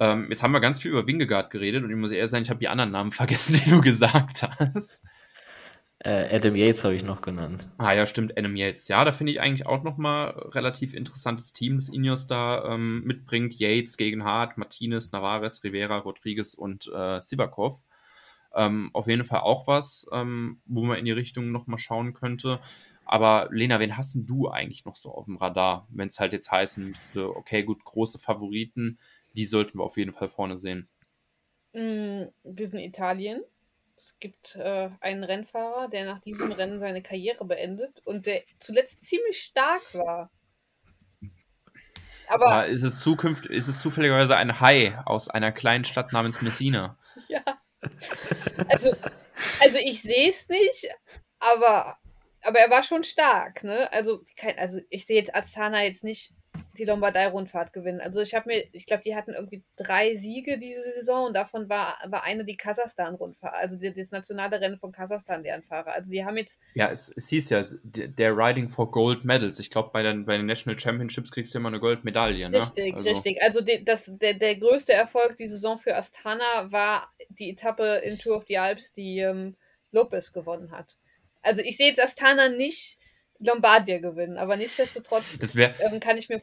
[0.00, 2.50] Ähm, jetzt haben wir ganz viel über Wingegaard geredet und ich muss eher sagen, ich
[2.50, 5.04] habe die anderen Namen vergessen, die du gesagt hast.
[6.04, 7.68] Äh, Adam Yates habe ich noch genannt.
[7.78, 8.88] Ah ja, stimmt, Adam Yates.
[8.88, 13.56] Ja, da finde ich eigentlich auch nochmal relativ interessantes Team, das Ineos da ähm, mitbringt.
[13.56, 17.84] Yates gegen Hart, Martinez, Navarez, Rivera, Rodriguez und äh, Sivakov.
[18.54, 22.58] Ähm, auf jeden Fall auch was, ähm, wo man in die Richtung nochmal schauen könnte.
[23.04, 26.50] Aber Lena, wen hast du eigentlich noch so auf dem Radar, wenn es halt jetzt
[26.50, 28.98] heißen müsste, okay, gut, große Favoriten,
[29.32, 30.88] die sollten wir auf jeden Fall vorne sehen?
[31.72, 33.42] Mm, wir sind Italien.
[33.96, 39.06] Es gibt äh, einen Rennfahrer, der nach diesem Rennen seine Karriere beendet und der zuletzt
[39.06, 40.30] ziemlich stark war.
[42.28, 46.42] Aber ja, ist, es zukünftig, ist es zufälligerweise ein Hai aus einer kleinen Stadt namens
[46.42, 46.98] Messina?
[47.28, 47.42] Ja.
[48.68, 48.94] Also,
[49.60, 50.88] also ich sehe es nicht,
[51.38, 51.96] aber,
[52.42, 53.64] aber er war schon stark.
[53.64, 53.92] Ne?
[53.92, 56.32] Also, kein, also ich sehe jetzt Astana jetzt nicht
[56.78, 58.00] die Lombardei-Rundfahrt gewinnen.
[58.00, 61.68] Also ich habe mir, ich glaube, die hatten irgendwie drei Siege diese Saison und davon
[61.68, 65.92] war, war eine die Kasachstan-Rundfahrt, also das nationale Rennen von Kasachstan, deren Fahrer.
[65.92, 66.58] Also die haben jetzt.
[66.74, 69.58] Ja, es, es hieß ja, der Riding for Gold Medals.
[69.58, 72.48] Ich glaube, bei den, bei den National Championships kriegst du immer eine Goldmedaille.
[72.48, 72.58] Ne?
[72.58, 73.08] Richtig, also.
[73.08, 73.42] richtig.
[73.42, 78.18] Also die, das, der, der größte Erfolg die Saison für Astana war die Etappe in
[78.18, 79.56] Tour of the Alps, die ähm,
[79.90, 80.98] Lopez gewonnen hat.
[81.42, 82.98] Also ich sehe jetzt Astana nicht
[83.38, 86.40] Lombardia gewinnen, aber nichtsdestotrotz ähm, kann ich mir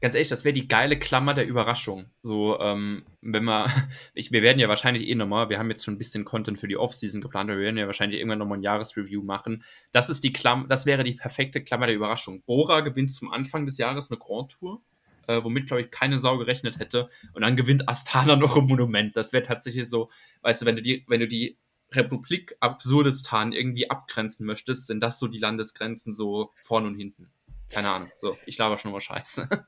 [0.00, 2.10] ganz ehrlich, das wäre die geile Klammer der Überraschung.
[2.22, 3.66] So, ähm, wenn wir,
[4.14, 6.68] ich, wir werden ja wahrscheinlich eh nochmal, wir haben jetzt schon ein bisschen Content für
[6.68, 9.62] die Offseason geplant, wir werden ja wahrscheinlich irgendwann nochmal ein Jahresreview machen.
[9.92, 12.42] Das ist die Klammer, das wäre die perfekte Klammer der Überraschung.
[12.42, 14.82] Bora gewinnt zum Anfang des Jahres eine Grand Tour,
[15.26, 17.08] äh, womit, glaube ich, keine Sau gerechnet hätte.
[17.32, 19.16] Und dann gewinnt Astana noch ein Monument.
[19.16, 20.10] Das wäre tatsächlich so,
[20.42, 21.58] weißt du, wenn du die, wenn du die
[21.92, 27.30] Republik Absurdistan irgendwie abgrenzen möchtest, sind das so die Landesgrenzen so vorn und hinten.
[27.70, 28.10] Keine Ahnung.
[28.14, 29.48] So, ich laber schon mal Scheiße.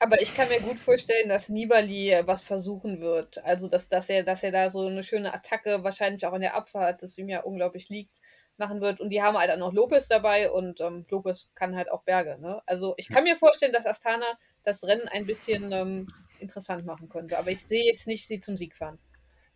[0.00, 3.44] Aber ich kann mir gut vorstellen, dass Nibali äh, was versuchen wird.
[3.44, 6.54] Also, dass, dass, er, dass er da so eine schöne Attacke, wahrscheinlich auch in der
[6.54, 8.20] Abfahrt, das ihm ja unglaublich liegt,
[8.58, 9.00] machen wird.
[9.00, 12.38] Und die haben halt auch noch Lopez dabei und ähm, Lopez kann halt auch Berge.
[12.40, 12.62] Ne?
[12.66, 16.06] Also, ich kann mir vorstellen, dass Astana das Rennen ein bisschen ähm,
[16.38, 17.36] interessant machen könnte.
[17.36, 18.98] Aber ich sehe jetzt nicht, sie zum Sieg fahren.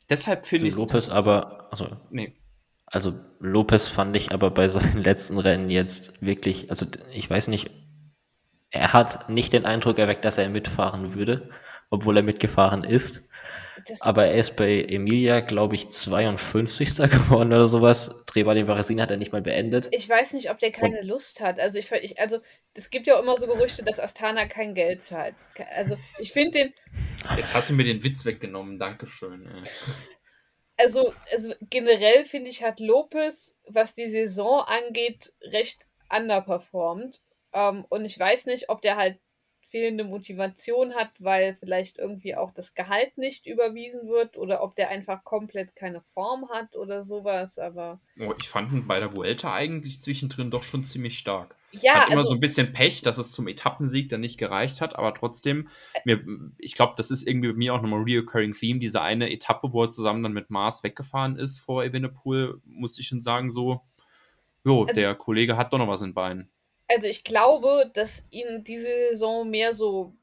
[0.09, 0.75] Deshalb finde ich.
[0.75, 1.68] Lopez aber.
[1.71, 2.35] Also, nee.
[2.92, 6.70] Also, Lopez fand ich aber bei seinen letzten Rennen jetzt wirklich.
[6.70, 7.70] Also, ich weiß nicht,
[8.70, 11.50] er hat nicht den Eindruck erweckt, dass er mitfahren würde,
[11.90, 13.22] obwohl er mitgefahren ist.
[13.88, 16.96] Das aber er ist bei Emilia, glaube ich, 52.
[17.11, 18.14] geworden oder sowas.
[18.26, 19.88] Drehbar den Varesin hat er nicht mal beendet.
[19.90, 21.59] Ich weiß nicht, ob der keine Und Lust hat.
[21.59, 22.40] Also ich, ich, also
[22.74, 25.35] es gibt ja immer so Gerüchte, dass Astana kein Geld zahlt.
[25.74, 26.74] Also ich finde den.
[27.37, 29.48] Jetzt hast du mir den Witz weggenommen, Dankeschön.
[30.77, 37.21] Also, also generell finde ich, hat Lopez, was die Saison angeht, recht underperformed.
[37.53, 39.19] Ähm, und ich weiß nicht, ob der halt
[39.73, 44.91] fehlende Motivation hat, weil vielleicht irgendwie auch das Gehalt nicht überwiesen wird oder ob der
[44.91, 47.99] einfach komplett keine Form hat oder sowas, aber.
[48.21, 51.57] Oh, ich fand ihn bei der Vuelta eigentlich zwischendrin doch schon ziemlich stark.
[51.73, 54.83] Ja, hat immer also, so ein bisschen Pech, dass es zum Etappensieg dann nicht gereicht
[54.83, 55.69] hat, aber trotzdem,
[56.05, 56.23] mir,
[56.59, 58.79] ich glaube, das ist irgendwie bei mir auch nochmal reoccurring Theme.
[58.79, 63.09] Diese eine Etappe, wo er zusammen dann mit Mars weggefahren ist vor Evenepoel, musste ich
[63.09, 63.81] schon sagen, so,
[64.67, 66.51] jo, also, der Kollege hat doch noch was in Beinen
[66.94, 70.14] also ich glaube, dass ihn diese Saison mehr so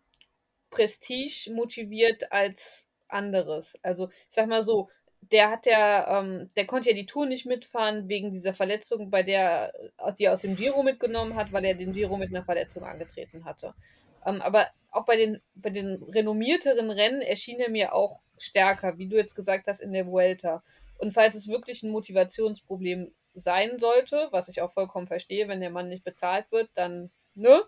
[0.69, 3.73] Prestige motiviert als anderes.
[3.81, 4.89] Also ich sag mal so,
[5.31, 9.23] der hat ja, ähm, der konnte ja die Tour nicht mitfahren wegen dieser Verletzung, bei
[9.23, 9.73] der,
[10.17, 13.45] die er aus dem Giro mitgenommen hat, weil er den Giro mit einer Verletzung angetreten
[13.45, 13.73] hatte.
[14.25, 19.07] Ähm, aber auch bei den, bei den renommierteren Rennen erschien er mir auch stärker, wie
[19.07, 20.63] du jetzt gesagt hast, in der Vuelta.
[20.97, 25.69] Und falls es wirklich ein Motivationsproblem sein sollte, was ich auch vollkommen verstehe, wenn der
[25.69, 27.61] Mann nicht bezahlt wird, dann, ne?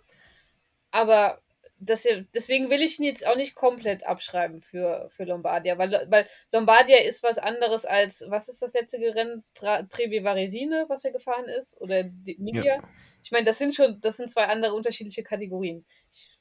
[0.91, 1.41] Aber
[1.81, 6.27] das, deswegen will ich ihn jetzt auch nicht komplett abschreiben für, für Lombardia, weil, weil
[6.51, 9.43] Lombardia ist was anderes als, was ist das letzte Rennen?
[9.53, 11.79] Trevi Varesine, was er gefahren ist?
[11.81, 12.75] Oder Nibia?
[12.75, 12.79] Ja.
[13.23, 15.85] Ich meine, das sind schon, das sind zwei andere unterschiedliche Kategorien.
[16.11, 16.39] Ich,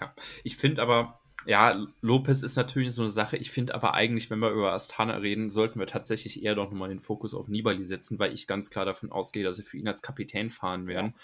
[0.00, 0.14] ja,
[0.44, 3.36] ich finde aber, ja, Lopez ist natürlich so eine Sache.
[3.36, 6.88] Ich finde aber eigentlich, wenn wir über Astana reden, sollten wir tatsächlich eher doch nochmal
[6.88, 9.86] den Fokus auf Nibali setzen, weil ich ganz klar davon ausgehe, dass sie für ihn
[9.86, 11.14] als Kapitän fahren werden.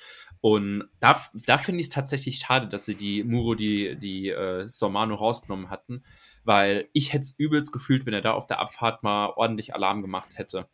[0.41, 4.69] Und da, da finde ich es tatsächlich schade, dass sie die Muro, die, die äh,
[4.69, 6.05] Sormano rausgenommen hatten,
[6.45, 10.03] weil ich hätte es übelst gefühlt, wenn er da auf der Abfahrt mal ordentlich Alarm
[10.03, 10.69] gemacht hätte.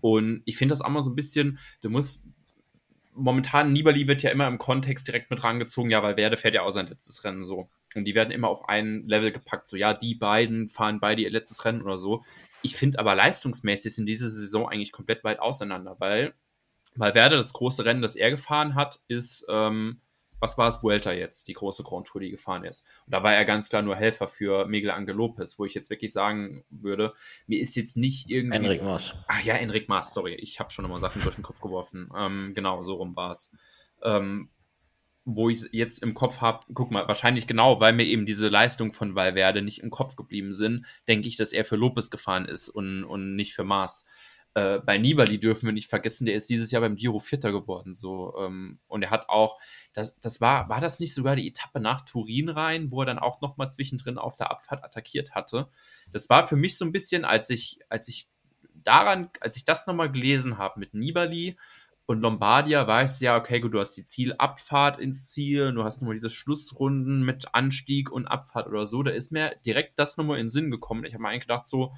[0.00, 2.24] Und ich finde das auch mal so ein bisschen, du musst,
[3.14, 6.62] momentan, Nibali wird ja immer im Kontext direkt mit rangezogen, ja, weil Werde fährt ja
[6.62, 7.68] auch sein letztes Rennen so.
[7.96, 9.68] Und die werden immer auf ein Level gepackt.
[9.68, 12.24] So, ja, die beiden fahren beide ihr letztes Rennen oder so.
[12.62, 16.34] Ich finde aber leistungsmäßig sind diese Saison eigentlich komplett weit auseinander, weil,
[16.94, 20.00] Werder das große Rennen, das er gefahren hat, ist, ähm,
[20.42, 22.84] was war es, Vuelta jetzt, die große Grand Tour, die gefahren ist.
[23.06, 25.88] Und da war er ganz klar nur Helfer für Miguel Angel Lopez, wo ich jetzt
[25.88, 27.14] wirklich sagen würde,
[27.46, 28.56] mir ist jetzt nicht irgendwie.
[28.56, 29.14] Enric Maas.
[29.28, 32.10] Ach ja, Enric Maas, sorry, ich habe schon nochmal Sachen durch den Kopf geworfen.
[32.16, 33.56] Ähm, genau, so rum war es.
[34.02, 34.50] Ähm,
[35.24, 38.92] wo ich jetzt im Kopf habe, guck mal, wahrscheinlich genau, weil mir eben diese Leistung
[38.92, 42.68] von Valverde nicht im Kopf geblieben sind, denke ich, dass er für Lopez gefahren ist
[42.68, 44.04] und, und nicht für Mars.
[44.54, 47.94] Äh, bei Nibali dürfen wir nicht vergessen, der ist dieses Jahr beim Giro Vierter geworden,
[47.94, 48.34] so.
[48.38, 49.58] Ähm, und er hat auch,
[49.94, 53.18] das, das war, war das nicht sogar die Etappe nach Turin rein, wo er dann
[53.18, 55.68] auch nochmal zwischendrin auf der Abfahrt attackiert hatte?
[56.12, 58.28] Das war für mich so ein bisschen, als ich, als ich
[58.74, 61.56] daran, als ich das nochmal gelesen habe mit Nibali,
[62.12, 66.14] und Lombardia weiß ja, okay, gut, du hast die Zielabfahrt ins Ziel, du hast nochmal
[66.14, 69.02] diese Schlussrunden mit Anstieg und Abfahrt oder so.
[69.02, 71.06] Da ist mir direkt das nochmal in den Sinn gekommen.
[71.06, 71.94] Ich habe mir eigentlich gedacht, so,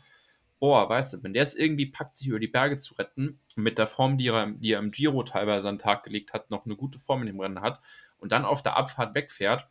[0.60, 3.76] boah, weißt du, wenn der es irgendwie packt, sich über die Berge zu retten, mit
[3.76, 6.64] der Form, die er, die er im Giro teilweise an den Tag gelegt hat, noch
[6.64, 7.80] eine gute Form in dem Rennen hat
[8.18, 9.68] und dann auf der Abfahrt wegfährt,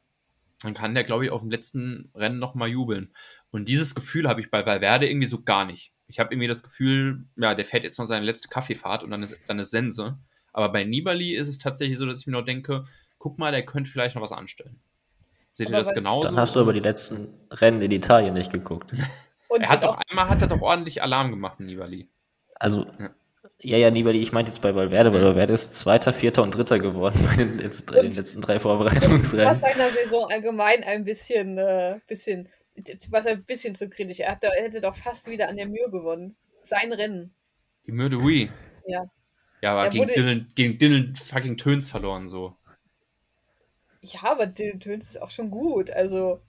[0.62, 3.14] dann kann der, glaube ich, auf dem letzten Rennen nochmal jubeln.
[3.50, 5.94] Und dieses Gefühl habe ich bei Valverde irgendwie so gar nicht.
[6.08, 9.24] Ich habe irgendwie das Gefühl, ja, der fährt jetzt noch seine letzte Kaffeefahrt und dann
[9.24, 10.18] ist, dann ist Sense.
[10.54, 12.86] Aber bei Nibali ist es tatsächlich so, dass ich mir noch denke,
[13.18, 14.80] guck mal, der könnte vielleicht noch was anstellen.
[15.52, 16.28] Seht aber ihr das genauso?
[16.28, 18.92] Dann hast du aber die letzten Rennen in Italien nicht geguckt.
[19.60, 22.10] er hat doch einmal hat er doch ordentlich Alarm gemacht, Nibali.
[22.56, 23.10] Also, ja.
[23.60, 26.80] ja, ja, Nibali, ich meinte jetzt bei Valverde, weil Valverde ist Zweiter, Vierter und Dritter
[26.80, 29.48] geworden bei den, jetzt, den letzten drei Vorbereitungsrennen.
[29.48, 32.50] Was seiner Saison allgemein ein bisschen, äh, bisschen
[33.10, 34.20] was ein bisschen zu kritisch.
[34.20, 36.36] Er, hat, er hätte doch fast wieder an der Mühe gewonnen.
[36.64, 37.34] Sein Rennen.
[37.86, 38.52] Die Mühe de Oui.
[38.88, 39.06] Ja.
[39.64, 42.58] Ja, aber gegen Dylan, gegen Dylan fucking Töns verloren so.
[44.02, 46.42] Ja, aber Dylan Töns ist auch schon gut, also.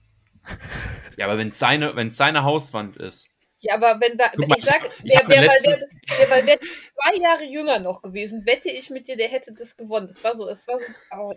[1.15, 3.29] Ja, aber wenn es seine, seine Hauswand ist.
[3.59, 5.07] Ja, aber wenn da, mal, ich sag, letzten...
[5.07, 9.53] der, der, der, der zwei Jahre jünger noch gewesen, wette ich mit dir, der hätte
[9.57, 10.07] das gewonnen.
[10.07, 10.85] Das war so, es war so,
[11.17, 11.33] oh,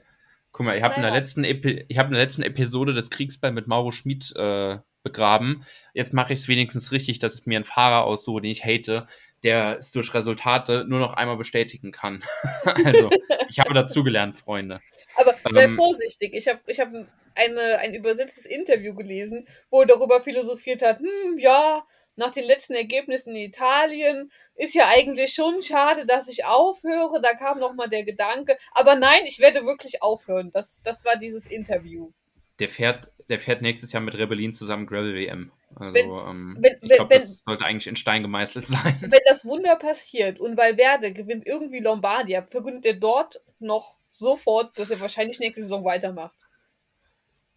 [0.51, 3.11] Guck mal, ich habe in, der letzten Epi ich hab in der letzten Episode des
[3.11, 5.65] Kriegsball mit Mauro Schmid äh, begraben.
[5.95, 9.07] Jetzt mache ich es wenigstens richtig, dass ich mir einen Fahrer aussuche, den ich hate,
[9.43, 12.25] der es durch Resultate nur noch einmal bestätigen kann.
[12.85, 13.11] also,
[13.49, 14.81] ich habe dazugelernt, Freunde.
[15.17, 16.35] Aber sei ähm, vorsichtig.
[16.35, 16.89] Ich habe ich hab
[17.35, 21.85] eine, ein übersetztes Interview gelesen, wo er darüber philosophiert hat, hm, ja,
[22.19, 27.21] nach den letzten Ergebnissen in Italien ist ja eigentlich schon schade, dass ich aufhöre.
[27.23, 28.59] Da kam noch mal der Gedanke.
[28.73, 30.51] Aber nein, ich werde wirklich aufhören.
[30.51, 32.11] Das, das war dieses Interview.
[32.59, 35.53] Der fährt, der fährt nächstes Jahr mit Rebellin zusammen Gravel WM.
[35.75, 38.97] Also wenn, ähm, wenn, ich glaube, das sollte eigentlich in Stein gemeißelt sein.
[39.01, 44.91] Wenn das Wunder passiert und Valverde gewinnt irgendwie Lombardia, verkündet er dort noch sofort, dass
[44.91, 46.35] er wahrscheinlich nächste Saison weitermacht.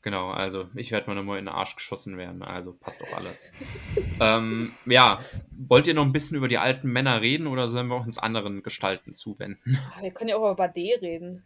[0.03, 3.53] Genau, also ich werde mal nochmal in den Arsch geschossen werden, also passt doch alles.
[4.19, 5.19] ähm, ja,
[5.51, 8.63] wollt ihr noch ein bisschen über die alten Männer reden oder sollen wir uns anderen
[8.63, 9.77] Gestalten zuwenden?
[9.95, 11.43] Ah, wir können ja auch über D reden.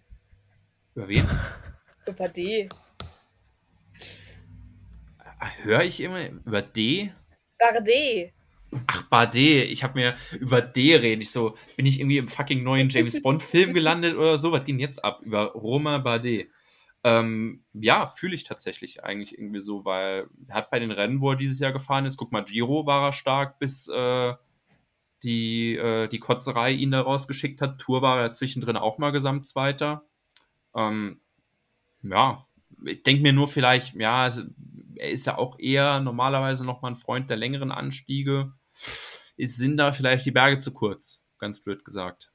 [0.95, 1.29] Über wen?
[2.07, 2.69] über D.
[5.39, 7.11] Höre ich immer über D?
[7.59, 8.33] Bardet.
[8.87, 9.69] Ach, Bardet.
[9.69, 11.21] Ich habe mir über D reden.
[11.21, 14.51] Ich so, bin ich irgendwie im fucking neuen James Bond Film gelandet oder so?
[14.51, 15.21] Was ging jetzt ab?
[15.23, 16.49] Über Roma Bardet.
[17.03, 21.31] Ähm, ja, fühle ich tatsächlich eigentlich irgendwie so, weil er hat bei den Rennen, wo
[21.31, 24.33] er dieses Jahr gefahren ist, guck mal, Giro war er stark, bis äh,
[25.23, 27.79] die, äh, die Kotzerei ihn da rausgeschickt hat.
[27.79, 30.03] Tour war er zwischendrin auch mal Gesamtzweiter.
[30.75, 31.19] Ähm,
[32.01, 32.47] ja,
[32.83, 34.29] ich denke mir nur vielleicht, ja,
[34.97, 38.53] er ist ja auch eher normalerweise nochmal ein Freund der längeren Anstiege.
[39.37, 42.31] Ist, sind da vielleicht die Berge zu kurz, ganz blöd gesagt.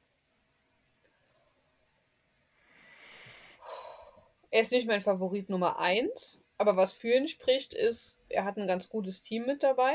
[4.51, 8.57] Er ist nicht mein Favorit Nummer 1, aber was für ihn spricht, ist, er hat
[8.57, 9.95] ein ganz gutes Team mit dabei.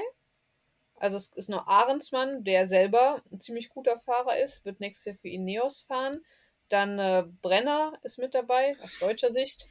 [0.97, 5.15] Also es ist nur Ahrensmann, der selber ein ziemlich guter Fahrer ist, wird nächstes Jahr
[5.17, 6.23] für Ineos fahren.
[6.69, 9.67] Dann äh, Brenner ist mit dabei, aus deutscher Sicht.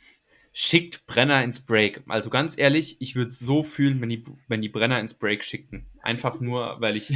[0.57, 2.05] Schickt Brenner ins Break.
[2.07, 5.43] Also ganz ehrlich, ich würde es so fühlen, wenn die, wenn die Brenner ins Break
[5.43, 5.87] schickten.
[6.01, 7.13] Einfach nur, weil ich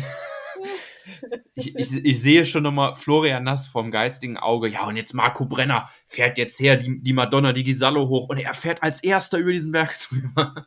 [1.54, 4.68] ich, ich, ich, sehe schon nochmal Florian Nass vom geistigen Auge.
[4.68, 8.38] Ja, und jetzt Marco Brenner fährt jetzt her, die, die Madonna, die Gisallo hoch und
[8.38, 10.66] er fährt als erster über diesen Berg drüber.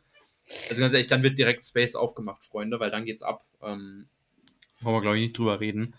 [0.68, 3.44] Also ganz ehrlich, dann wird direkt Space aufgemacht, Freunde, weil dann geht's ab.
[3.62, 4.08] Ähm,
[4.80, 5.94] wollen wir, glaube ich, nicht drüber reden.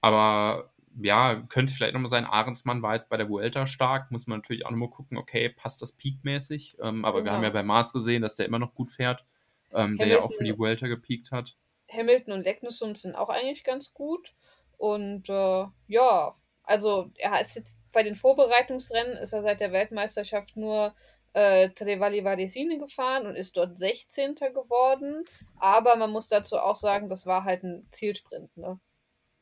[0.00, 4.38] Aber ja, könnte vielleicht nochmal sein, Ahrensmann war jetzt bei der Vuelta stark, muss man
[4.38, 6.76] natürlich auch nochmal gucken, okay, passt das peakmäßig.
[6.80, 7.30] Ähm, aber genau.
[7.30, 9.24] wir haben ja bei Mars gesehen, dass der immer noch gut fährt,
[9.72, 11.56] ähm, der ja auch für die Vuelta gepiekt hat.
[11.90, 14.34] Hamilton und Legnusund sind auch eigentlich ganz gut.
[14.78, 20.56] Und äh, ja, also er ist jetzt bei den Vorbereitungsrennen ist er seit der Weltmeisterschaft
[20.56, 20.94] nur
[21.32, 24.34] äh, Trevali Varesine gefahren und ist dort 16.
[24.34, 25.24] geworden.
[25.58, 28.78] Aber man muss dazu auch sagen, das war halt ein Zielsprint, ne?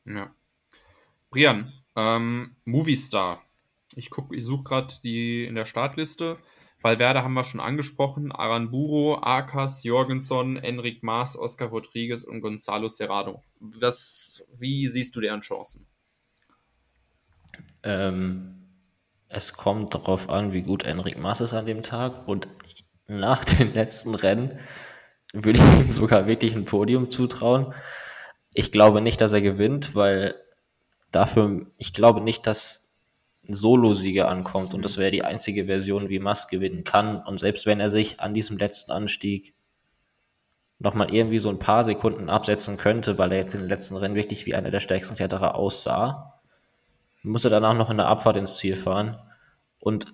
[0.05, 0.33] Ja.
[1.35, 3.43] Brian, ähm, Movistar.
[3.93, 6.37] Ich ich suche gerade die in der Startliste.
[6.81, 13.43] Valverde haben wir schon angesprochen, Aranburo, Akas, Jorgensen, Enric Maas, Oscar Rodriguez und Gonzalo Serrano.
[13.81, 15.85] Das, wie siehst du deren Chancen?
[17.83, 18.69] Ähm,
[19.27, 22.47] es kommt darauf an, wie gut Enric Maas ist an dem Tag und
[23.07, 24.57] nach den letzten Rennen
[25.33, 27.73] würde ich ihm sogar wirklich ein Podium zutrauen.
[28.53, 30.35] Ich glaube nicht, dass er gewinnt, weil
[31.11, 32.93] dafür, ich glaube nicht, dass
[33.47, 37.23] Solo-Sieger ankommt und das wäre die einzige Version, wie Musk gewinnen kann.
[37.23, 39.53] Und selbst wenn er sich an diesem letzten Anstieg
[40.79, 44.15] nochmal irgendwie so ein paar Sekunden absetzen könnte, weil er jetzt in den letzten Rennen
[44.15, 46.41] wirklich wie einer der stärksten Kletterer aussah,
[47.23, 49.17] muss er danach noch in der Abfahrt ins Ziel fahren.
[49.79, 50.13] Und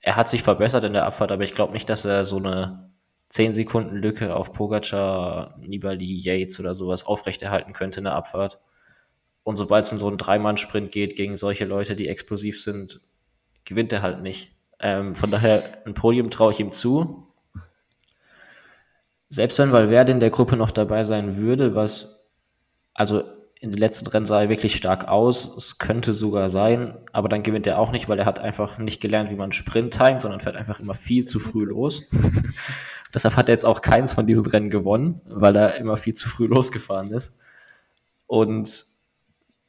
[0.00, 2.90] er hat sich verbessert in der Abfahrt, aber ich glaube nicht, dass er so eine
[3.30, 8.60] 10 Sekunden Lücke auf Pogacar, Nibali, Yates oder sowas aufrechterhalten könnte in der Abfahrt.
[9.44, 13.00] Und sobald es in so einen Dreimann-Sprint geht gegen solche Leute, die explosiv sind,
[13.64, 14.52] gewinnt er halt nicht.
[14.78, 17.26] Ähm, von daher, ein Podium traue ich ihm zu.
[19.28, 22.24] Selbst wenn Valverde in der Gruppe noch dabei sein würde, was,
[22.92, 23.24] also
[23.62, 25.56] in den letzten Rennen sah er wirklich stark aus.
[25.56, 29.00] Es könnte sogar sein, aber dann gewinnt er auch nicht, weil er hat einfach nicht
[29.00, 32.02] gelernt, wie man Sprint timet, sondern fährt einfach immer viel zu früh los.
[33.14, 36.28] Deshalb hat er jetzt auch keins von diesen Rennen gewonnen, weil er immer viel zu
[36.28, 37.38] früh losgefahren ist.
[38.26, 38.86] Und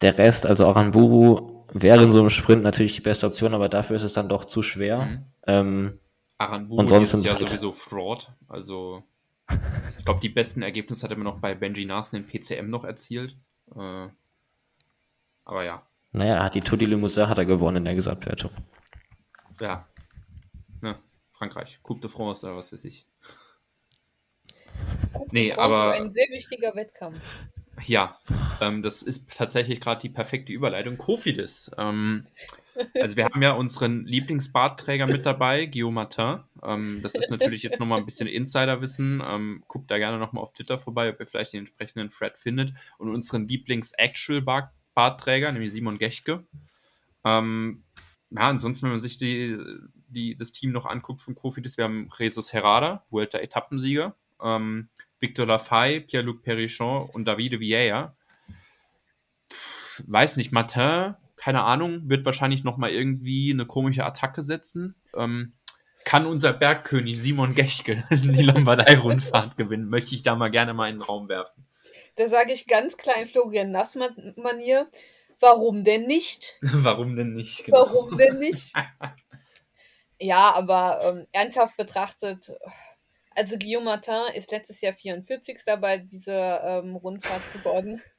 [0.02, 3.54] der Rest, also auch an Buru, wäre in so einem Sprint natürlich die beste Option,
[3.54, 5.06] aber dafür ist es dann doch zu schwer.
[5.06, 5.26] Mhm.
[5.48, 6.00] Ähm,
[6.38, 8.32] Aranburu ist ja halt sowieso Fraud.
[8.48, 9.04] Also
[9.98, 12.84] ich glaube, die besten Ergebnisse hat er mir noch bei Benji Narsen in PCM noch
[12.84, 13.38] erzielt.
[13.76, 14.08] Äh,
[15.46, 15.84] aber ja.
[16.12, 18.52] Naja, hat die Tour de Limousin hat er gewonnen in der Gesamtwertung.
[19.60, 19.88] Ja.
[20.82, 20.98] Ne,
[21.32, 21.80] Frankreich.
[21.82, 23.08] Coupe de France oder was weiß ich.
[25.12, 27.24] Coupe nee, de France aber, ist ein sehr wichtiger Wettkampf.
[27.86, 28.18] Ja,
[28.62, 30.98] ähm, das ist tatsächlich gerade die perfekte Überleitung.
[30.98, 31.72] Kofidis.
[31.78, 32.26] Ähm,
[33.00, 36.44] Also wir haben ja unseren Lieblingsbartträger mit dabei, Guillaume Martin.
[36.64, 39.22] Ähm, das ist natürlich jetzt nochmal ein bisschen Insiderwissen.
[39.26, 42.74] Ähm, guckt da gerne nochmal auf Twitter vorbei, ob ihr vielleicht den entsprechenden Thread findet.
[42.98, 46.46] Und unseren Lieblings-Actual-Bartträger, nämlich Simon Gechke.
[47.24, 47.84] Ähm,
[48.32, 49.58] ja, ansonsten, wenn man sich die,
[50.08, 54.90] die, das Team noch anguckt von Kofidis, wir haben Jesus Herrada, Vuelta-Etappensieger, ähm,
[55.24, 58.16] Victor Lafay, Pierre-Luc Perichon und Davide Vieira.
[60.06, 64.96] Weiß nicht, Martin keine Ahnung, wird wahrscheinlich nochmal irgendwie eine komische Attacke setzen.
[65.14, 65.52] Ähm,
[66.06, 69.90] kann unser Bergkönig Simon Gechke die Lombardei-Rundfahrt gewinnen?
[69.90, 71.66] Möchte ich da mal gerne mal in den Raum werfen.
[72.16, 74.88] Da sage ich ganz klar in Florian Nass-Manier,
[75.42, 76.60] warum denn nicht?
[76.62, 77.66] warum denn nicht?
[77.66, 77.78] Genau.
[77.78, 78.74] Warum denn nicht?
[80.22, 82.54] ja, aber ähm, ernsthaft betrachtet,
[83.36, 85.60] also Guillaume Martin ist letztes Jahr 44.
[85.80, 88.02] bei dieser ähm, Rundfahrt geworden.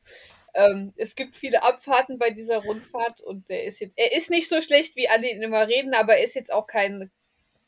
[0.57, 4.49] Ähm, es gibt viele Abfahrten bei dieser Rundfahrt und er ist jetzt, er ist nicht
[4.49, 7.11] so schlecht, wie alle ihn immer reden, aber er ist jetzt auch kein,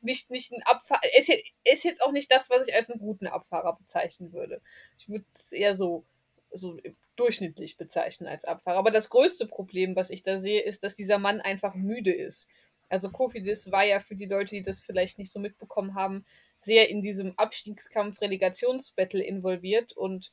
[0.03, 2.89] nicht, nicht ein Abfahrer, er ist, jetzt, ist jetzt auch nicht das, was ich als
[2.89, 4.63] einen guten Abfahrer bezeichnen würde.
[4.99, 6.05] Ich würde es eher so,
[6.53, 6.79] so
[7.17, 8.79] durchschnittlich bezeichnen als Abfahrer.
[8.79, 12.47] Aber das größte Problem, was ich da sehe, ist, dass dieser Mann einfach müde ist.
[12.89, 16.25] Also Kofidis war ja für die Leute, die das vielleicht nicht so mitbekommen haben,
[16.67, 20.33] sehr in diesem Abstiegskampf Relegationsbattle involviert und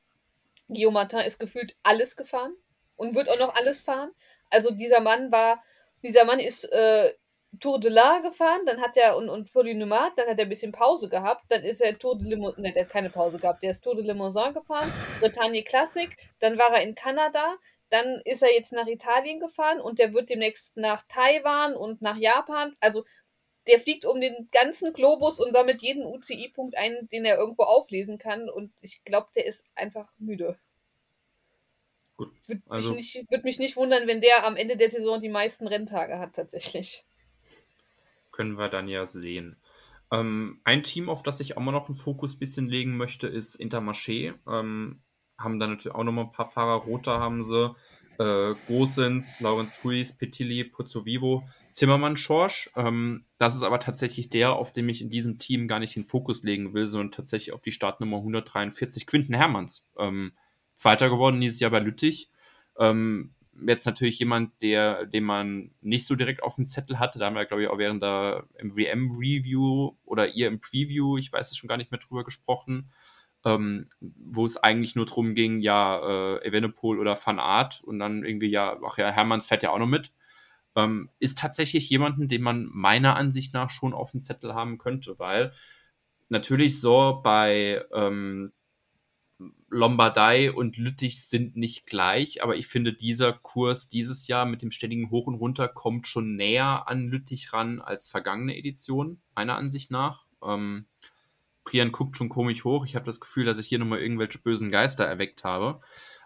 [0.68, 2.56] Guillaume Martin ist gefühlt alles gefahren
[2.96, 4.12] und wird auch noch alles fahren.
[4.50, 5.64] Also dieser Mann war,
[6.02, 7.14] dieser Mann ist äh,
[7.60, 10.72] Tour de La gefahren, dann hat er und, und Polynomat, dann hat er ein bisschen
[10.72, 13.70] Pause gehabt, dann ist er Tour de Limousin, ne, der hat keine Pause gehabt, der
[13.70, 16.10] ist Tour de Limousin gefahren, Bretagne Classic,
[16.40, 17.58] dann war er in Kanada,
[17.92, 22.18] dann ist er jetzt nach Italien gefahren und der wird demnächst nach Taiwan und nach
[22.18, 23.06] Japan, also
[23.68, 28.18] der fliegt um den ganzen Globus und sammelt jeden UCI-Punkt ein, den er irgendwo auflesen
[28.18, 28.50] kann.
[28.50, 30.58] Und ich glaube, der ist einfach müde.
[32.18, 32.32] Gut.
[32.46, 35.30] Würde also, mich, nicht, würd mich nicht wundern, wenn der am Ende der Saison die
[35.30, 37.06] meisten Renntage hat, tatsächlich.
[38.32, 39.58] Können wir dann ja sehen.
[40.12, 43.60] Ähm, ein Team, auf das ich auch mal noch einen Fokus bisschen legen möchte, ist
[43.60, 44.36] Intermarché.
[44.48, 45.02] Ähm,
[45.38, 46.84] haben da natürlich auch noch mal ein paar Fahrer.
[46.84, 47.76] Roter haben sie.
[48.20, 51.44] Äh, Gosens, Laurens Ruiz, Petilli, Pozzo Vivo.
[51.72, 52.70] Zimmermann Schorsch.
[52.76, 56.06] Ähm, das ist aber tatsächlich der, auf dem ich in diesem Team gar nicht den
[56.06, 59.88] Fokus legen will, sondern tatsächlich auf die Startnummer 143, Quinten Hermanns.
[59.98, 60.34] Ähm,
[60.76, 62.30] Zweiter geworden dieses Jahr bei Lüttich.
[62.78, 63.34] Ähm,
[63.68, 67.20] jetzt natürlich jemand, der, den man nicht so direkt auf dem Zettel hatte.
[67.20, 71.52] Da haben wir, glaube ich, auch während der MVM-Review oder ihr im Preview, ich weiß
[71.52, 72.92] es schon gar nicht mehr drüber gesprochen,
[73.46, 78.24] ähm, wo es eigentlich nur darum ging, ja, äh, Evenepoel oder Van Art und dann
[78.24, 80.12] irgendwie, ja, ach ja, Hermanns fährt ja auch noch mit
[80.76, 85.20] ähm, ist tatsächlich jemanden, den man meiner Ansicht nach schon auf dem Zettel haben könnte,
[85.20, 85.54] weil
[86.30, 88.54] natürlich so bei ähm,
[89.70, 94.72] Lombardei und Lüttich sind nicht gleich, aber ich finde, dieser Kurs dieses Jahr mit dem
[94.72, 99.92] ständigen Hoch und Runter kommt schon näher an Lüttich ran als vergangene Edition, meiner Ansicht
[99.92, 100.26] nach.
[100.44, 100.86] Ähm,
[101.64, 102.86] Prian guckt schon komisch hoch.
[102.86, 105.80] Ich habe das Gefühl, dass ich hier nochmal irgendwelche bösen Geister erweckt habe.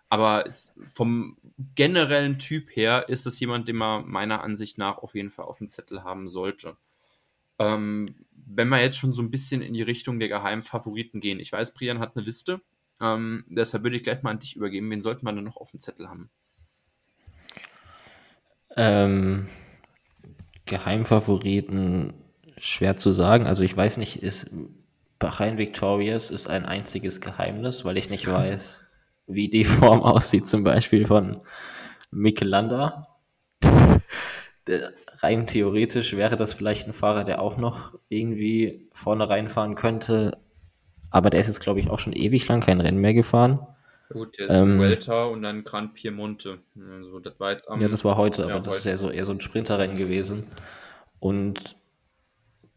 [0.10, 1.38] Aber es, vom
[1.76, 5.58] generellen Typ her ist es jemand, den man meiner Ansicht nach auf jeden Fall auf
[5.58, 6.78] dem Zettel haben sollte.
[7.60, 11.40] Ähm, wenn wir jetzt schon so ein bisschen in die Richtung der geheimen Favoriten gehen.
[11.40, 12.62] Ich weiß, Brian hat eine Liste.
[13.02, 14.90] Ähm, deshalb würde ich gleich mal an dich übergeben.
[14.90, 16.30] Wen sollte man denn noch auf dem Zettel haben?
[18.76, 19.48] Ähm,
[20.66, 22.14] Geheimfavoriten
[22.58, 23.46] schwer zu sagen.
[23.46, 24.50] Also ich weiß nicht, ist
[25.20, 28.86] Bahrain Victorious ist ein einziges Geheimnis, weil ich nicht weiß,
[29.28, 31.42] wie die Form aussieht, zum Beispiel von
[32.12, 33.08] Mikelander.
[35.20, 40.38] Rein theoretisch wäre das vielleicht ein Fahrer, der auch noch irgendwie vorne reinfahren könnte.
[41.10, 43.66] Aber der ist jetzt, glaube ich, auch schon ewig lang kein Rennen mehr gefahren.
[44.10, 46.60] Gut, jetzt ähm, Vuelta und dann Gran Piemonte.
[46.80, 48.78] Also, das war jetzt am, ja, das war heute, ja, aber das heute.
[48.78, 50.48] ist ja so, eher so ein Sprinterrennen gewesen.
[51.20, 51.77] Und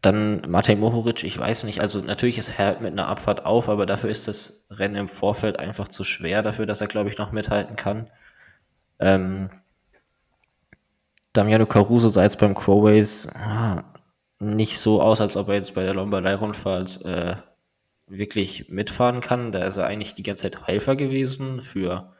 [0.01, 3.85] dann Matej Mohoric, ich weiß nicht, also natürlich ist er mit einer Abfahrt auf, aber
[3.85, 7.31] dafür ist das Rennen im Vorfeld einfach zu schwer dafür, dass er, glaube ich, noch
[7.31, 8.05] mithalten kann.
[8.99, 9.51] Ähm,
[11.33, 13.83] Damiano Caruso sah jetzt beim Crowways ah,
[14.39, 17.35] nicht so aus, als ob er jetzt bei der Lombardei-Rundfahrt äh,
[18.07, 19.51] wirklich mitfahren kann.
[19.51, 22.13] Da ist er eigentlich die ganze Zeit Helfer gewesen für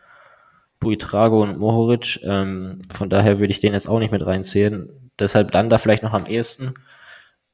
[0.79, 2.21] Buitrago und Mohoric.
[2.23, 5.11] Ähm, von daher würde ich den jetzt auch nicht mit reinzählen.
[5.19, 6.75] Deshalb dann da vielleicht noch am ehesten.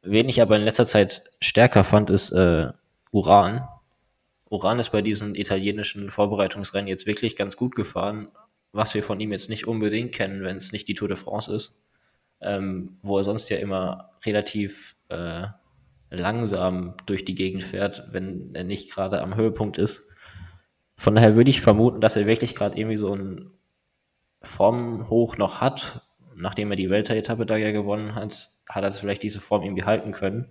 [0.02, 2.72] Wen ich aber in letzter Zeit stärker fand, ist äh,
[3.12, 3.68] Uran.
[4.50, 8.30] Uran ist bei diesen italienischen Vorbereitungsrennen jetzt wirklich ganz gut gefahren,
[8.72, 11.54] was wir von ihm jetzt nicht unbedingt kennen, wenn es nicht die Tour de France
[11.54, 11.76] ist,
[12.42, 15.48] ähm, wo er sonst ja immer relativ äh,
[16.10, 20.08] langsam durch die Gegend fährt, wenn er nicht gerade am Höhepunkt ist.
[20.96, 23.52] Von daher würde ich vermuten, dass er wirklich gerade irgendwie so ein
[24.42, 29.40] Formhoch noch hat, nachdem er die Welteretappe da ja gewonnen hat, hat er vielleicht diese
[29.40, 30.50] Form irgendwie halten können.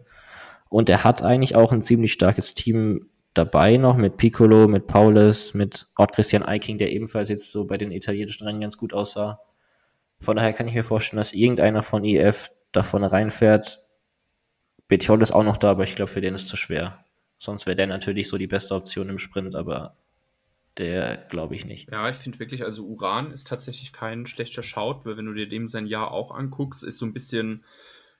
[0.68, 5.54] Und er hat eigentlich auch ein ziemlich starkes Team dabei noch mit Piccolo, mit Paulus,
[5.54, 9.40] mit Ort Christian Eiking, der ebenfalls jetzt so bei den italienischen Rennen ganz gut aussah.
[10.20, 13.80] Von daher kann ich mir vorstellen, dass irgendeiner von IF da vorne reinfährt.
[14.88, 17.04] Betiol ist auch noch da, aber ich glaube, für den ist es zu schwer.
[17.38, 19.96] Sonst wäre der natürlich so die beste Option im Sprint, aber
[20.78, 21.90] der glaube ich nicht.
[21.90, 25.48] Ja, ich finde wirklich, also Uran ist tatsächlich kein schlechter Schaut, weil wenn du dir
[25.48, 27.64] dem sein Jahr auch anguckst, ist so ein bisschen,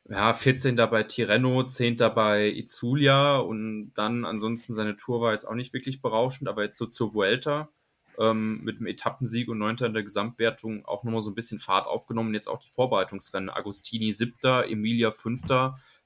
[0.09, 0.77] ja, 14.
[0.77, 1.97] bei Tirreno, 10.
[2.15, 6.79] bei Izulia und dann ansonsten seine Tour war jetzt auch nicht wirklich berauschend, aber jetzt
[6.79, 7.69] so zur Vuelta
[8.19, 9.77] ähm, mit einem Etappensieg und 9.
[9.79, 12.35] in der Gesamtwertung auch nochmal so ein bisschen Fahrt aufgenommen.
[12.35, 13.51] Jetzt auch die Vorbereitungsrennen.
[13.51, 14.35] Agostini 7.,
[14.69, 15.43] Emilia 5.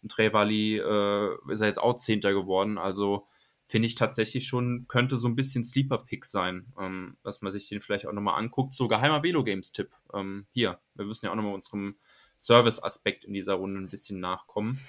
[0.03, 2.21] und Trevali äh, ist er jetzt auch 10.
[2.21, 2.79] geworden.
[2.79, 3.27] Also
[3.67, 7.81] finde ich tatsächlich schon, könnte so ein bisschen Sleeper-Pick sein, ähm, dass man sich den
[7.81, 8.75] vielleicht auch nochmal anguckt.
[8.75, 9.91] So geheimer Velo-Games-Tipp.
[10.13, 11.97] Ähm, hier, wir müssen ja auch nochmal unserem
[12.41, 14.81] Service-Aspekt in dieser Runde ein bisschen nachkommen.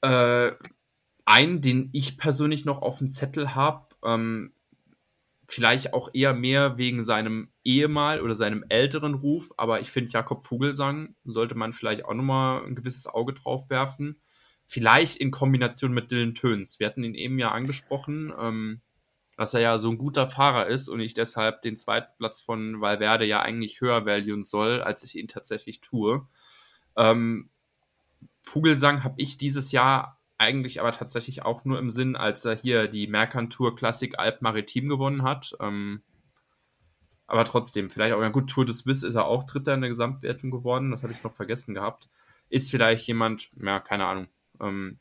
[0.00, 0.52] Äh,
[1.24, 4.52] einen, den ich persönlich noch auf dem Zettel habe, ähm,
[5.48, 10.44] vielleicht auch eher mehr wegen seinem Ehemal oder seinem älteren Ruf, aber ich finde, Jakob
[10.44, 14.20] Vogelsang sollte man vielleicht auch nochmal ein gewisses Auge drauf werfen.
[14.64, 16.80] Vielleicht in Kombination mit Dylan Töns.
[16.80, 18.80] Wir hatten ihn eben ja angesprochen, ähm,
[19.36, 22.80] dass er ja so ein guter Fahrer ist und ich deshalb den zweiten Platz von
[22.80, 26.26] Valverde ja eigentlich höher valuen soll, als ich ihn tatsächlich tue.
[26.96, 27.50] Ähm,
[28.42, 32.88] Vogelsang habe ich dieses Jahr eigentlich aber tatsächlich auch nur im Sinn, als er hier
[32.88, 35.54] die Mercantour Classic Alp Maritim gewonnen hat.
[35.60, 36.02] Ähm,
[37.26, 39.90] aber trotzdem, vielleicht auch, ja gut, Tour de Suisse ist er auch Dritter in der
[39.90, 42.08] Gesamtwertung geworden, das hatte ich noch vergessen gehabt.
[42.48, 44.26] Ist vielleicht jemand, ja, keine Ahnung.
[44.60, 44.98] Ähm,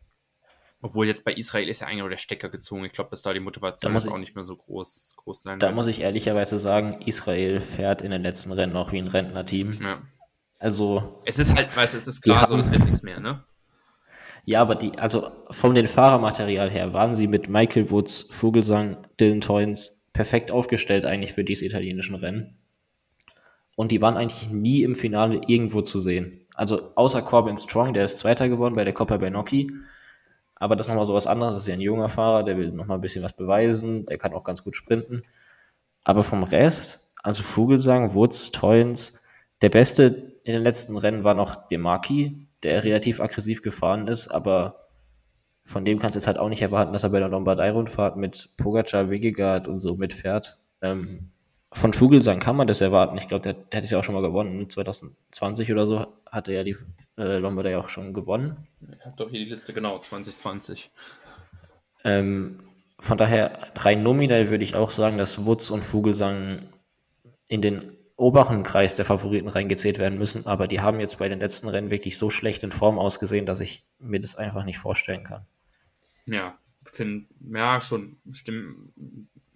[0.83, 2.85] obwohl jetzt bei Israel ist ja eigentlich auch der Stecker gezogen.
[2.85, 5.67] Ich glaube, dass da die Motivation da auch nicht mehr so groß, groß sein Da
[5.67, 5.75] wird.
[5.75, 9.77] muss ich ehrlicherweise sagen, Israel fährt in den letzten Rennen auch wie ein Rentnerteam.
[9.81, 10.01] Ja.
[10.61, 11.21] Also.
[11.25, 13.43] Es ist halt, weißt du, es ist klar, so, es wird nichts mehr, ne?
[14.45, 19.41] Ja, aber die, also von den Fahrermaterial her waren sie mit Michael Woods, Vogelsang, Dylan
[19.41, 22.57] Toynes perfekt aufgestellt eigentlich für diese italienischen Rennen.
[23.75, 26.45] Und die waren eigentlich nie im Finale irgendwo zu sehen.
[26.53, 29.71] Also außer Corbin Strong, der ist Zweiter geworden bei der Coppa Bernocchi.
[30.55, 31.55] Aber das ist nochmal so was anderes.
[31.55, 34.05] Das ist ja ein junger Fahrer, der will nochmal ein bisschen was beweisen.
[34.05, 35.23] Der kann auch ganz gut sprinten.
[36.03, 39.19] Aber vom Rest, also Vogelsang, Woods, Toynes,
[39.61, 44.87] der Beste in den letzten Rennen war noch Demarki, der relativ aggressiv gefahren ist, aber
[45.63, 48.49] von dem kannst du jetzt halt auch nicht erwarten, dass er bei der Lombardei-Rundfahrt mit
[48.57, 50.57] Pogacar, Wigegard und so mitfährt.
[50.81, 51.31] Ähm,
[51.73, 53.17] von Vogelsang kann man das erwarten.
[53.17, 54.69] Ich glaube, der, der hat es ja auch schon mal gewonnen.
[54.69, 56.75] 2020 oder so hatte er die
[57.17, 58.67] äh, Lombardei auch schon gewonnen.
[58.81, 60.91] Ich habe doch hier die Liste genau, 2020.
[62.03, 62.59] Ähm,
[62.99, 66.67] von daher, rein nominell würde ich auch sagen, dass Wutz und Vogelsang
[67.47, 71.39] in den oberen Kreis der Favoriten reingezählt werden müssen, aber die haben jetzt bei den
[71.39, 75.23] letzten Rennen wirklich so schlecht in Form ausgesehen, dass ich mir das einfach nicht vorstellen
[75.23, 75.45] kann.
[76.25, 78.93] Ja, finde, ja, schon, stimmt.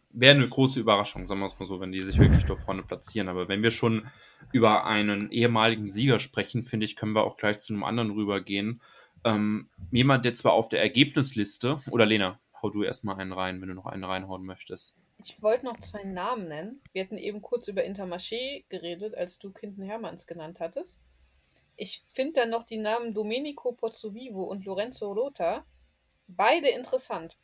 [0.09, 2.83] Wäre eine große Überraschung, sagen wir es mal so, wenn die sich wirklich da vorne
[2.83, 3.27] platzieren.
[3.27, 4.07] Aber wenn wir schon
[4.51, 8.81] über einen ehemaligen Sieger sprechen, finde ich, können wir auch gleich zu einem anderen rübergehen.
[9.25, 13.67] Ähm, jemand, der zwar auf der Ergebnisliste, oder Lena, hau du erstmal einen rein, wenn
[13.67, 14.97] du noch einen reinhauen möchtest.
[15.23, 16.81] Ich wollte noch zwei Namen nennen.
[16.91, 20.99] Wir hatten eben kurz über Intermarché geredet, als du Kinden Hermanns genannt hattest.
[21.77, 25.65] Ich finde dann noch die Namen Domenico Pozzovivo und Lorenzo Rota.
[26.27, 27.37] Beide interessant.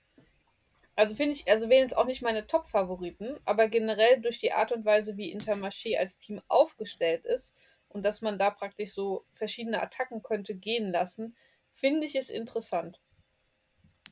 [0.96, 4.72] Also finde ich, also wären jetzt auch nicht meine Top-Favoriten, aber generell durch die Art
[4.72, 7.56] und Weise, wie Intermarché als Team aufgestellt ist
[7.90, 11.36] und dass man da praktisch so verschiedene Attacken könnte gehen lassen,
[11.72, 13.00] finde ich es interessant.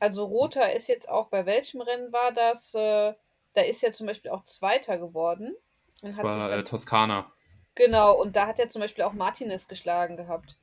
[0.00, 2.74] Also Rota ist jetzt auch bei welchem Rennen war das?
[2.74, 3.14] Äh,
[3.54, 5.54] da ist er zum Beispiel auch Zweiter geworden.
[6.02, 7.32] das war dann, äh, Toskana.
[7.74, 10.58] Genau, und da hat er zum Beispiel auch Martinez geschlagen gehabt.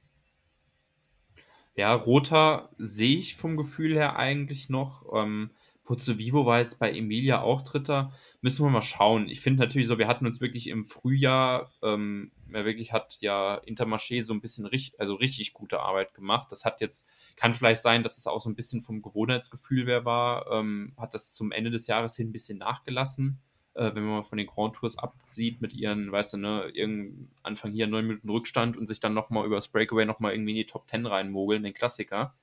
[1.76, 5.06] Ja, Roter sehe ich vom Gefühl her eigentlich noch.
[5.14, 5.52] Ähm,
[5.88, 8.12] Puzzo Vivo war jetzt bei Emilia auch Dritter.
[8.42, 9.30] Müssen wir mal schauen.
[9.30, 13.56] Ich finde natürlich so, wir hatten uns wirklich im Frühjahr, ähm, ja, wirklich hat ja
[13.56, 16.52] Intermarché so ein bisschen richtig, also richtig gute Arbeit gemacht.
[16.52, 20.04] Das hat jetzt, kann vielleicht sein, dass es auch so ein bisschen vom Gewohnheitsgefühl wer
[20.04, 23.40] war, ähm, hat das zum Ende des Jahres hin ein bisschen nachgelassen.
[23.74, 27.32] Äh, wenn man mal von den Grand Tours absieht mit ihren, weißt du, ne, irgendein
[27.44, 30.58] Anfang hier neun Minuten Rückstand und sich dann nochmal über das Breakaway nochmal irgendwie in
[30.58, 32.36] die Top Ten reinmogeln, den Klassiker.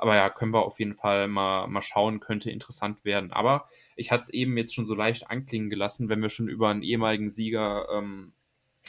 [0.00, 3.32] Aber ja, können wir auf jeden Fall mal, mal schauen, könnte interessant werden.
[3.32, 6.70] Aber ich hatte es eben jetzt schon so leicht anklingen gelassen, wenn wir schon über
[6.70, 8.32] einen ehemaligen Sieger ähm,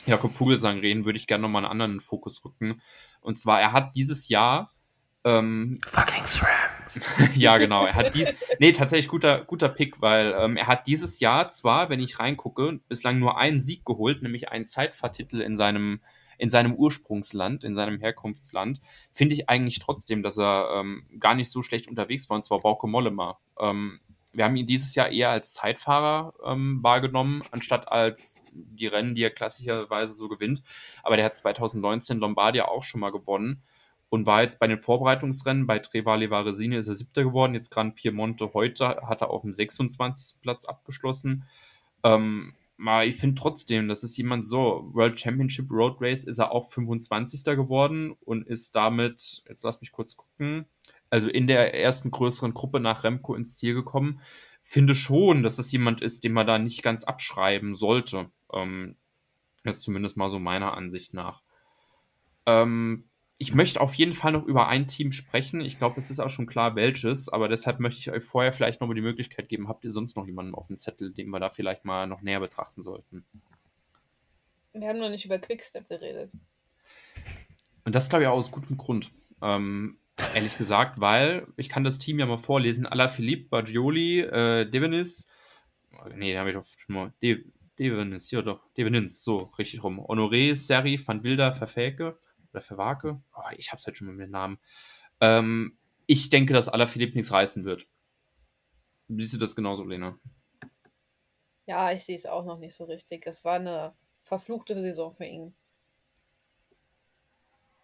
[0.06, 2.82] Jakob Vogelsang reden, würde ich gerne nochmal einen anderen Fokus rücken.
[3.20, 4.72] Und zwar, er hat dieses Jahr
[5.24, 6.50] ähm, Fucking SRAM.
[7.36, 7.86] ja, genau.
[7.86, 8.26] Er hat die.
[8.60, 12.80] Nee, tatsächlich guter, guter Pick, weil ähm, er hat dieses Jahr zwar, wenn ich reingucke,
[12.88, 16.02] bislang nur einen Sieg geholt, nämlich einen Zeitfahrtitel in seinem
[16.42, 18.82] in seinem Ursprungsland, in seinem Herkunftsland,
[19.14, 22.62] finde ich eigentlich trotzdem, dass er ähm, gar nicht so schlecht unterwegs war, und zwar
[22.62, 23.38] Bauke Mollema.
[23.60, 24.00] Ähm,
[24.34, 29.22] wir haben ihn dieses Jahr eher als Zeitfahrer ähm, wahrgenommen, anstatt als die Rennen, die
[29.22, 30.64] er klassischerweise so gewinnt.
[31.04, 33.62] Aber der hat 2019 Lombardia auch schon mal gewonnen
[34.10, 37.54] und war jetzt bei den Vorbereitungsrennen bei Trevale Varesine ist er siebter geworden.
[37.54, 40.42] Jetzt Gran Piemonte heute hat er auf dem 26.
[40.42, 41.46] Platz abgeschlossen.
[42.04, 42.56] Ähm,
[42.88, 46.70] aber ich finde trotzdem, das ist jemand so, World Championship Road Race ist er auch
[46.70, 47.44] 25.
[47.56, 50.66] geworden und ist damit, jetzt lass mich kurz gucken,
[51.10, 54.20] also in der ersten größeren Gruppe nach Remco ins Ziel gekommen.
[54.64, 58.32] Finde schon, dass es jemand ist, den man da nicht ganz abschreiben sollte.
[58.54, 58.96] Ähm,
[59.66, 61.44] jetzt zumindest mal so meiner Ansicht nach.
[62.46, 63.10] Ähm,
[63.42, 65.62] ich möchte auf jeden Fall noch über ein Team sprechen.
[65.62, 68.82] Ich glaube, es ist auch schon klar, welches, aber deshalb möchte ich euch vorher vielleicht
[68.82, 69.68] noch mal die Möglichkeit geben.
[69.68, 72.40] Habt ihr sonst noch jemanden auf dem Zettel, den wir da vielleicht mal noch näher
[72.40, 73.26] betrachten sollten?
[74.74, 76.32] Wir haben noch nicht über Quickstep geredet.
[77.84, 79.10] Und das glaube ich auch aus gutem Grund.
[79.42, 79.98] Ähm,
[80.36, 82.86] Ehrlich gesagt, weil ich kann das Team ja mal vorlesen.
[82.86, 85.32] Alaphilippe, Bagioli, äh, Devenis,
[86.14, 87.44] nee, da habe ich doch schon mal, De
[87.80, 90.00] Devenis, ja doch, Devenins, so, richtig rum.
[90.00, 92.20] Honoré, Seri, Van Wilder, Verfäke
[92.52, 94.60] oder Verwake, oh, ich hab's halt schon mal mit dem Namen.
[95.20, 97.88] Ähm, ich denke, dass Alaphilippe nichts reißen wird.
[99.08, 100.18] Siehst du das genauso, Lena?
[101.66, 103.26] Ja, ich sehe es auch noch nicht so richtig.
[103.28, 105.54] Es war eine verfluchte Saison für ihn.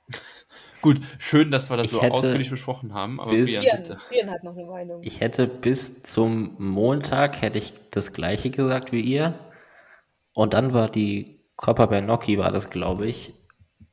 [0.82, 3.20] Gut, schön, dass wir das ich so ausführlich besprochen haben.
[3.20, 5.04] Aber bis, Brian, Brian hat noch eine Meinung.
[5.04, 9.40] Ich hätte bis zum Montag hätte ich das gleiche gesagt wie ihr.
[10.34, 13.34] Und dann war die Coppa Bernocchi, war das, glaube ich,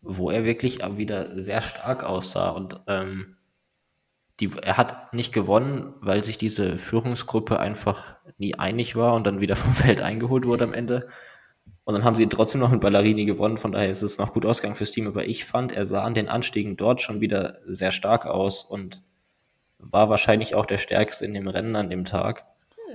[0.04, 2.50] wo er wirklich wieder sehr stark aussah.
[2.50, 3.36] Und ähm,
[4.40, 9.40] die, er hat nicht gewonnen, weil sich diese Führungsgruppe einfach nie einig war und dann
[9.40, 11.08] wieder vom Feld eingeholt wurde am Ende.
[11.84, 14.46] Und dann haben sie trotzdem noch in Ballerini gewonnen, von daher ist es noch gut
[14.46, 15.06] ausgegangen fürs Team.
[15.06, 19.02] Aber ich fand, er sah an den Anstiegen dort schon wieder sehr stark aus und
[19.78, 22.46] war wahrscheinlich auch der stärkste in dem Rennen an dem Tag.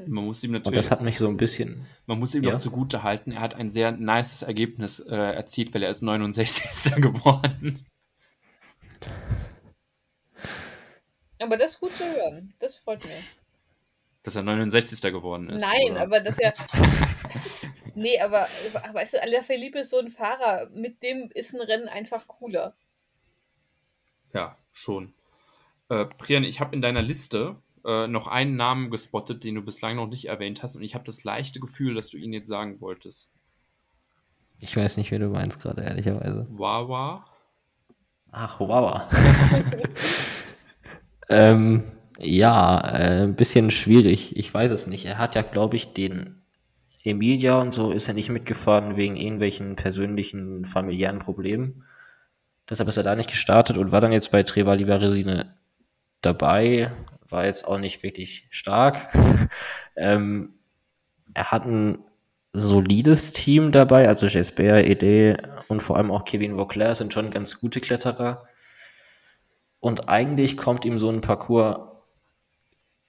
[0.08, 0.68] Man muss ihm natürlich.
[0.68, 1.86] Und das hat mich so ein bisschen.
[2.06, 2.52] Man muss ihm ja.
[2.52, 6.96] noch zugute halten, er hat ein sehr nices Ergebnis äh, erzielt, weil er ist 69.
[7.02, 7.86] geworden.
[11.42, 12.54] Aber das ist gut zu hören.
[12.60, 13.14] Das freut mich.
[14.24, 15.02] Dass er 69.
[15.02, 15.66] geworden ist.
[15.66, 16.02] Nein, oder?
[16.02, 16.54] aber dass er.
[17.96, 18.48] Nee, aber
[18.94, 22.74] weißt du, Alaphilippe ist so ein Fahrer, mit dem ist ein Rennen einfach cooler.
[24.32, 25.14] Ja, schon.
[25.90, 29.96] Äh, Prian, ich habe in deiner Liste äh, noch einen Namen gespottet, den du bislang
[29.96, 32.82] noch nicht erwähnt hast und ich habe das leichte Gefühl, dass du ihn jetzt sagen
[32.82, 33.36] wolltest.
[34.60, 36.48] Ich weiß nicht, wer du meinst gerade, ehrlicherweise.
[36.50, 37.26] Wawa?
[38.32, 39.10] Ach, Wawa.
[41.30, 41.84] ähm,
[42.18, 44.36] ja, äh, ein bisschen schwierig.
[44.36, 45.06] Ich weiß es nicht.
[45.06, 46.42] Er hat ja, glaube ich, den
[47.04, 51.86] Emilia und so ist er nicht mitgefahren wegen irgendwelchen persönlichen, familiären Problemen.
[52.70, 55.56] Deshalb ist er da nicht gestartet und war dann jetzt bei Trevali Varesine
[56.22, 56.92] dabei.
[57.30, 59.14] War jetzt auch nicht wirklich stark.
[59.96, 60.56] ähm,
[61.34, 62.00] er hat ein
[62.54, 67.60] solides Team dabei, also Jesper, Ede und vor allem auch Kevin Vauclair sind schon ganz
[67.60, 68.48] gute Kletterer.
[69.80, 72.04] Und eigentlich kommt ihm so ein Parcours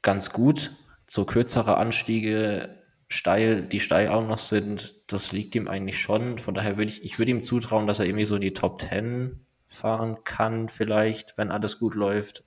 [0.02, 0.70] ganz gut.
[1.06, 6.38] So kürzere Anstiege steil, die steil auch noch sind, das liegt ihm eigentlich schon.
[6.38, 8.80] Von daher würde ich, ich würde ihm zutrauen, dass er irgendwie so in die Top
[8.82, 12.44] 10 fahren kann, vielleicht, wenn alles gut läuft.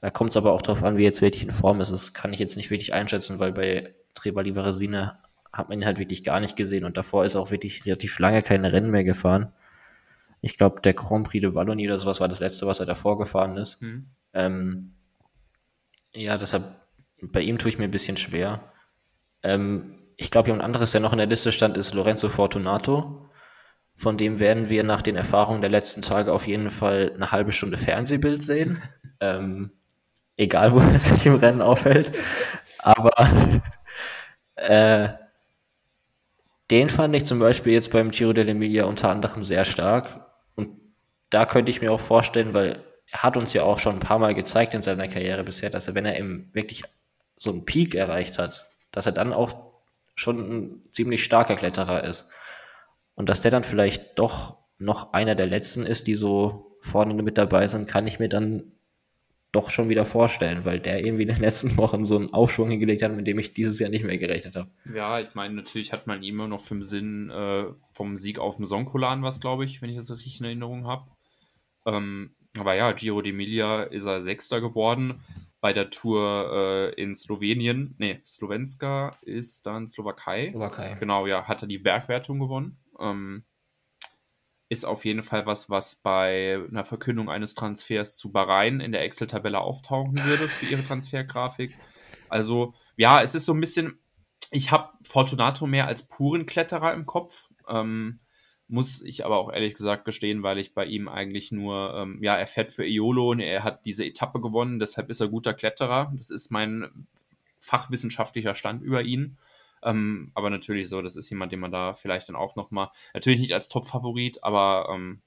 [0.00, 1.92] Da kommt es aber auch darauf an, wie jetzt wirklich in Form ist.
[1.92, 5.18] Das kann ich jetzt nicht wirklich einschätzen, weil bei Trebali Varesine
[5.52, 8.18] hat man ihn halt wirklich gar nicht gesehen und davor ist er auch wirklich relativ
[8.18, 9.52] lange keine Rennen mehr gefahren.
[10.40, 13.18] Ich glaube, der Grand Prix de Wallonie oder sowas war das letzte, was er davor
[13.18, 13.80] gefahren ist.
[13.82, 14.06] Mhm.
[14.32, 14.94] Ähm,
[16.14, 16.64] ja, deshalb,
[17.20, 18.72] bei ihm tue ich mir ein bisschen schwer.
[19.42, 23.30] Ähm, ich glaube, jemand anderes, der noch in der Liste stand, ist Lorenzo Fortunato.
[23.96, 27.52] Von dem werden wir nach den Erfahrungen der letzten Tage auf jeden Fall eine halbe
[27.52, 28.82] Stunde Fernsehbild sehen.
[29.22, 29.72] Ähm,
[30.40, 32.12] egal, wo er sich im Rennen aufhält.
[32.78, 33.12] Aber
[34.56, 35.10] äh,
[36.70, 40.26] den fand ich zum Beispiel jetzt beim Giro dell'Emilia unter anderem sehr stark.
[40.54, 40.70] Und
[41.30, 44.18] da könnte ich mir auch vorstellen, weil er hat uns ja auch schon ein paar
[44.18, 46.84] Mal gezeigt in seiner Karriere bisher, dass er, wenn er eben wirklich
[47.36, 49.52] so einen Peak erreicht hat, dass er dann auch
[50.14, 52.28] schon ein ziemlich starker Kletterer ist.
[53.14, 57.36] Und dass der dann vielleicht doch noch einer der letzten ist, die so vorne mit
[57.36, 58.72] dabei sind, kann ich mir dann
[59.52, 63.02] doch schon wieder vorstellen, weil der irgendwie in den letzten Wochen so einen Aufschwung hingelegt
[63.02, 64.70] hat, mit dem ich dieses Jahr nicht mehr gerechnet habe.
[64.94, 68.64] Ja, ich meine, natürlich hat man immer noch im Sinn äh, vom Sieg auf dem
[68.64, 71.10] Sonkolan was, glaube ich, wenn ich das richtig in Erinnerung habe.
[71.86, 75.20] Ähm, aber ja, Giro d'Emilia ist er Sechster geworden
[75.60, 76.50] bei der Tour
[76.96, 80.50] äh, in Slowenien, nee, Slowenska ist dann Slowakei.
[80.50, 80.96] Slowakei.
[80.98, 82.78] Genau, ja, hat er die Bergwertung gewonnen.
[82.98, 83.44] Ähm,
[84.70, 89.02] ist auf jeden Fall was, was bei einer Verkündung eines Transfers zu Bahrain in der
[89.02, 91.76] Excel-Tabelle auftauchen würde für ihre Transfergrafik.
[92.28, 93.98] Also, ja, es ist so ein bisschen,
[94.52, 97.48] ich habe Fortunato mehr als puren Kletterer im Kopf.
[97.68, 98.20] Ähm,
[98.68, 102.36] muss ich aber auch ehrlich gesagt gestehen, weil ich bei ihm eigentlich nur, ähm, ja,
[102.36, 106.12] er fährt für Eolo und er hat diese Etappe gewonnen, deshalb ist er guter Kletterer.
[106.16, 107.08] Das ist mein
[107.58, 109.36] fachwissenschaftlicher Stand über ihn.
[109.82, 113.40] Ähm, aber natürlich so, das ist jemand, den man da vielleicht dann auch nochmal, natürlich
[113.40, 115.22] nicht als Top-Favorit, aber ähm,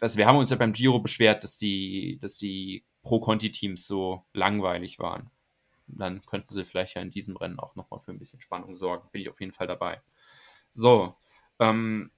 [0.00, 4.98] also wir haben uns ja beim Giro beschwert, dass die, dass die Pro-Conti-Teams so langweilig
[4.98, 5.30] waren.
[5.86, 9.08] Dann könnten sie vielleicht ja in diesem Rennen auch nochmal für ein bisschen Spannung sorgen.
[9.10, 10.02] Bin ich auf jeden Fall dabei.
[10.70, 11.16] So,
[11.58, 12.10] ähm,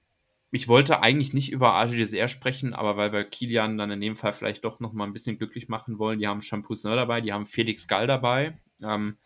[0.51, 4.33] ich wollte eigentlich nicht über AGDSR sprechen, aber weil wir Kilian dann in dem Fall
[4.33, 7.87] vielleicht doch nochmal ein bisschen glücklich machen wollen, die haben Shampoosner dabei, die haben Felix
[7.87, 8.59] Gall dabei.
[8.83, 9.17] Ähm,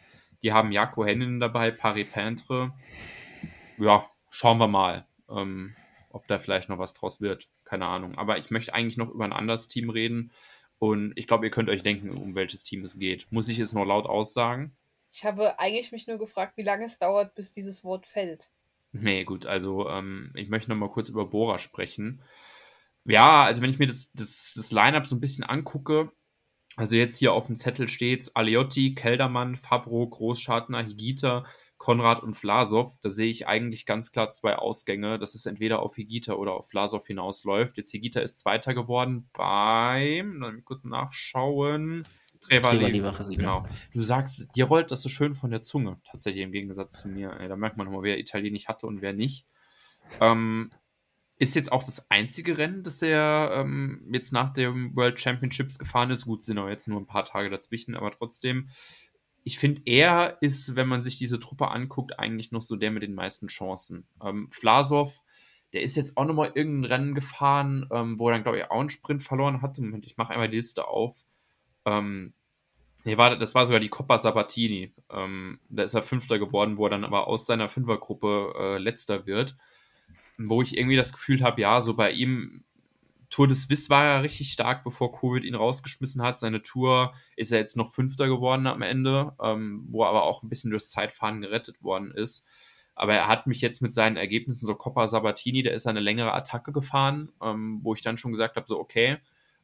[0.46, 2.72] die haben Jako Hennen dabei, Paris Peintre.
[3.80, 5.76] Ja, schauen wir mal, ähm,
[6.12, 7.50] ob da vielleicht noch was draus wird.
[7.64, 8.16] Keine Ahnung.
[8.16, 10.32] Aber ich möchte eigentlich noch über ein anderes Team reden.
[10.78, 13.26] Und ich glaube, ihr könnt euch denken, um welches Team es geht.
[13.32, 14.78] Muss ich es noch laut aussagen?
[15.12, 18.52] Ich habe eigentlich mich nur gefragt, wie lange es dauert, bis dieses Wort fällt.
[18.91, 22.22] Nee, gut, also ähm, ich möchte noch mal kurz über Bora sprechen.
[23.04, 26.12] Ja, also wenn ich mir das, das, das Line-Up so ein bisschen angucke,
[26.76, 31.46] also jetzt hier auf dem Zettel steht Aliotti, Keldermann, Fabro, Großschartner, Higita,
[31.78, 33.00] Konrad und Vlasov.
[33.02, 36.70] Da sehe ich eigentlich ganz klar zwei Ausgänge, dass es entweder auf Higita oder auf
[36.70, 37.78] Vlasov hinausläuft.
[37.78, 42.04] Jetzt Higita ist Zweiter geworden beim, dann kurz nachschauen.
[42.42, 43.02] Trevali.
[43.36, 43.66] Genau.
[43.94, 47.30] Du sagst, dir rollt das so schön von der Zunge, tatsächlich im Gegensatz zu mir.
[47.48, 49.48] Da merkt man nochmal, wer Italienisch hatte und wer nicht.
[50.22, 50.70] Ähm,
[51.38, 56.10] ist jetzt auch das einzige Rennen, das er ähm, jetzt nach den World Championships gefahren
[56.10, 56.26] ist.
[56.26, 58.70] Gut, sind auch jetzt nur ein paar Tage dazwischen, aber trotzdem,
[59.44, 63.04] ich finde, er ist, wenn man sich diese Truppe anguckt, eigentlich noch so der mit
[63.04, 64.08] den meisten Chancen.
[64.24, 65.22] Ähm, Vlasov,
[65.74, 68.80] der ist jetzt auch nochmal irgendein Rennen gefahren, ähm, wo er dann, glaube ich, auch
[68.80, 69.82] einen Sprint verloren hatte.
[69.82, 71.26] Moment, ich mache einmal die Liste auf.
[71.84, 72.34] Ähm,
[73.04, 74.94] nee, war, das war sogar die Coppa Sabatini.
[75.10, 79.26] Ähm, da ist er Fünfter geworden, wo er dann aber aus seiner Fünfergruppe äh, Letzter
[79.26, 79.58] wird
[80.38, 82.64] wo ich irgendwie das Gefühl habe, ja, so bei ihm,
[83.30, 86.40] Tour des Wiss war er richtig stark, bevor Covid ihn rausgeschmissen hat.
[86.40, 90.44] Seine Tour ist er jetzt noch Fünfter geworden am Ende, ähm, wo er aber auch
[90.44, 92.48] ein bisschen durchs Zeitfahren gerettet worden ist.
[92.94, 96.34] Aber er hat mich jetzt mit seinen Ergebnissen, so Coppa Sabatini, der ist eine längere
[96.34, 99.18] Attacke gefahren, ähm, wo ich dann schon gesagt habe, so okay,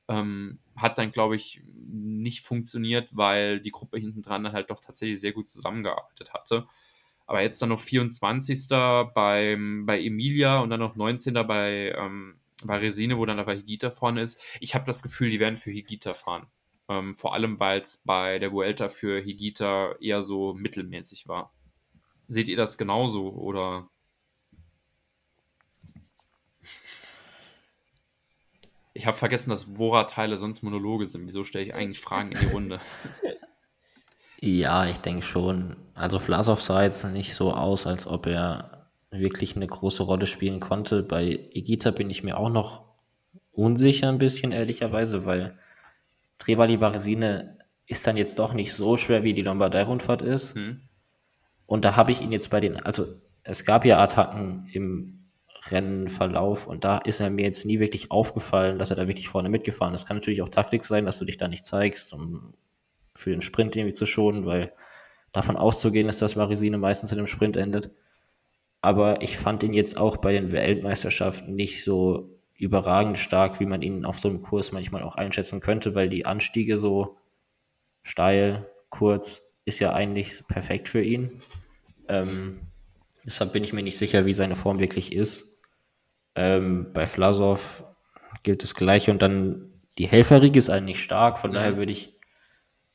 [0.10, 4.82] ähm, hat dann, glaube ich, nicht funktioniert, weil die Gruppe hinten dran dann halt doch
[4.82, 6.68] tatsächlich sehr gut zusammengearbeitet hatte.
[7.32, 8.68] Aber jetzt dann noch 24.
[8.68, 11.34] Beim, bei Emilia und dann noch 19.
[11.48, 14.42] bei, ähm, bei Resine, wo dann aber Higita vorne ist.
[14.60, 16.48] Ich habe das Gefühl, die werden für Higita fahren.
[16.90, 21.54] Ähm, vor allem, weil es bei der Vuelta für Higita eher so mittelmäßig war.
[22.28, 23.88] Seht ihr das genauso oder?
[28.94, 31.28] Ich habe vergessen, dass Bora-Teile sonst Monologe sind.
[31.28, 32.82] Wieso stelle ich eigentlich Fragen in die Runde?
[34.42, 35.76] Ja, ich denke schon.
[35.94, 40.60] Also Vlasov sah jetzt nicht so aus, als ob er wirklich eine große Rolle spielen
[40.60, 41.04] konnte.
[41.04, 42.84] Bei Egita bin ich mir auch noch
[43.52, 45.60] unsicher ein bisschen, ehrlicherweise, weil
[46.40, 50.56] Trevali Varesine ist dann jetzt doch nicht so schwer, wie die Lombardei-Rundfahrt ist.
[50.56, 50.82] Hm.
[51.68, 53.06] Und da habe ich ihn jetzt bei den, also
[53.44, 55.30] es gab ja Attacken im
[55.70, 59.50] Rennenverlauf und da ist er mir jetzt nie wirklich aufgefallen, dass er da wirklich vorne
[59.50, 60.08] mitgefahren ist.
[60.08, 62.56] Kann natürlich auch Taktik sein, dass du dich da nicht zeigst, um
[63.16, 64.74] für den Sprint irgendwie zu schonen, weil
[65.32, 67.92] davon auszugehen ist, dass Varesine meistens in einem Sprint endet.
[68.82, 73.82] Aber ich fand ihn jetzt auch bei den Weltmeisterschaften nicht so überragend stark, wie man
[73.82, 77.18] ihn auf so einem Kurs manchmal auch einschätzen könnte, weil die Anstiege so
[78.04, 81.42] steil, kurz, ist ja eigentlich perfekt für ihn.
[82.08, 82.60] Ähm,
[83.26, 85.58] deshalb bin ich mir nicht sicher, wie seine Form wirklich ist.
[86.36, 87.84] Ähm, bei Vlasov
[88.44, 92.16] gilt das Gleiche und dann die Helferriege ist eigentlich stark, von daher würde ich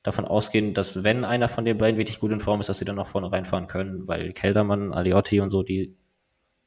[0.06, 2.84] davon ausgehen, dass wenn einer von den beiden wirklich gut in Form ist, dass sie
[2.84, 5.96] dann noch vorne reinfahren können, weil Keldermann, Aliotti und so, die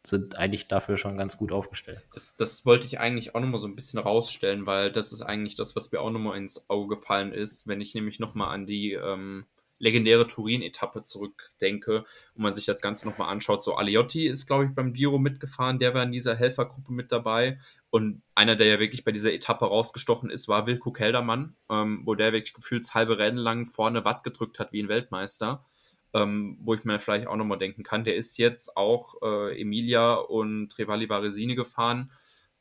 [0.05, 2.05] sind eigentlich dafür schon ganz gut aufgestellt.
[2.13, 5.55] Das, das wollte ich eigentlich auch nochmal so ein bisschen rausstellen, weil das ist eigentlich
[5.55, 8.93] das, was mir auch nochmal ins Auge gefallen ist, wenn ich nämlich nochmal an die
[8.93, 9.45] ähm,
[9.79, 12.03] legendäre Turin-Etappe zurückdenke
[12.35, 13.63] und man sich das Ganze nochmal anschaut.
[13.63, 17.59] So, Aliotti ist, glaube ich, beim Giro mitgefahren, der war in dieser Helfergruppe mit dabei.
[17.89, 22.13] Und einer, der ja wirklich bei dieser Etappe rausgestochen ist, war Wilko Keldermann, ähm, wo
[22.13, 25.65] der wirklich gefühlt halbe Rennen lang vorne Watt gedrückt hat wie ein Weltmeister.
[26.11, 30.15] Ähm, wo ich mir vielleicht auch nochmal denken kann, der ist jetzt auch äh, Emilia
[30.15, 32.11] und Trevali Varesine gefahren,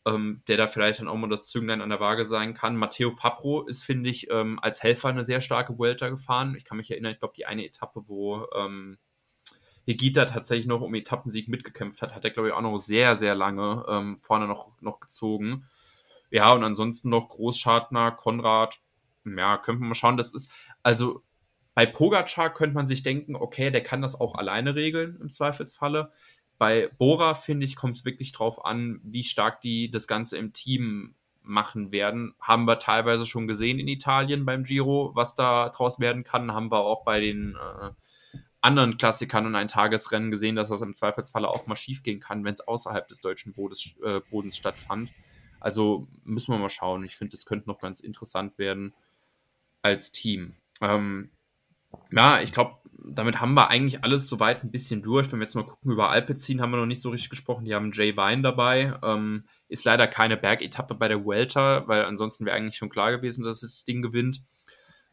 [0.08, 2.76] ähm, der da vielleicht dann auch mal das Zünglein an der Waage sein kann.
[2.76, 6.54] Matteo Fabro ist, finde ich, ähm, als Helfer eine sehr starke Vuelta gefahren.
[6.56, 8.98] Ich kann mich erinnern, ich glaube, die eine Etappe, wo ähm,
[9.86, 13.34] Hegita tatsächlich noch um Etappensieg mitgekämpft hat, hat er, glaube ich, auch noch sehr, sehr
[13.34, 15.66] lange ähm, vorne noch, noch gezogen.
[16.30, 18.80] Ja, und ansonsten noch Großschartner, Konrad,
[19.24, 20.16] ja, könnte man mal schauen.
[20.16, 20.52] Das ist,
[20.82, 21.22] also
[21.74, 26.10] bei Pogacar könnte man sich denken, okay, der kann das auch alleine regeln im Zweifelsfalle.
[26.58, 30.52] Bei Bora, finde ich, kommt es wirklich drauf an, wie stark die das Ganze im
[30.52, 32.34] Team machen werden.
[32.40, 36.52] Haben wir teilweise schon gesehen in Italien beim Giro, was da draus werden kann.
[36.52, 37.90] Haben wir auch bei den äh,
[38.60, 42.44] anderen Klassikern und ein Tagesrennen gesehen, dass das im Zweifelsfalle auch mal schief gehen kann,
[42.44, 45.10] wenn es außerhalb des deutschen Bodens, äh, Bodens stattfand.
[45.60, 47.04] Also müssen wir mal schauen.
[47.04, 48.94] Ich finde, es könnte noch ganz interessant werden
[49.82, 50.56] als Team.
[50.80, 51.30] Ähm,
[52.10, 52.76] ja, ich glaube,
[53.10, 55.30] damit haben wir eigentlich alles soweit ein bisschen durch.
[55.32, 57.64] Wenn wir jetzt mal gucken, über Alpecin haben wir noch nicht so richtig gesprochen.
[57.64, 58.94] Die haben Jay Vine dabei.
[59.02, 63.44] Ähm, ist leider keine Bergetappe bei der Vuelta, weil ansonsten wäre eigentlich schon klar gewesen,
[63.44, 64.42] dass das Ding gewinnt.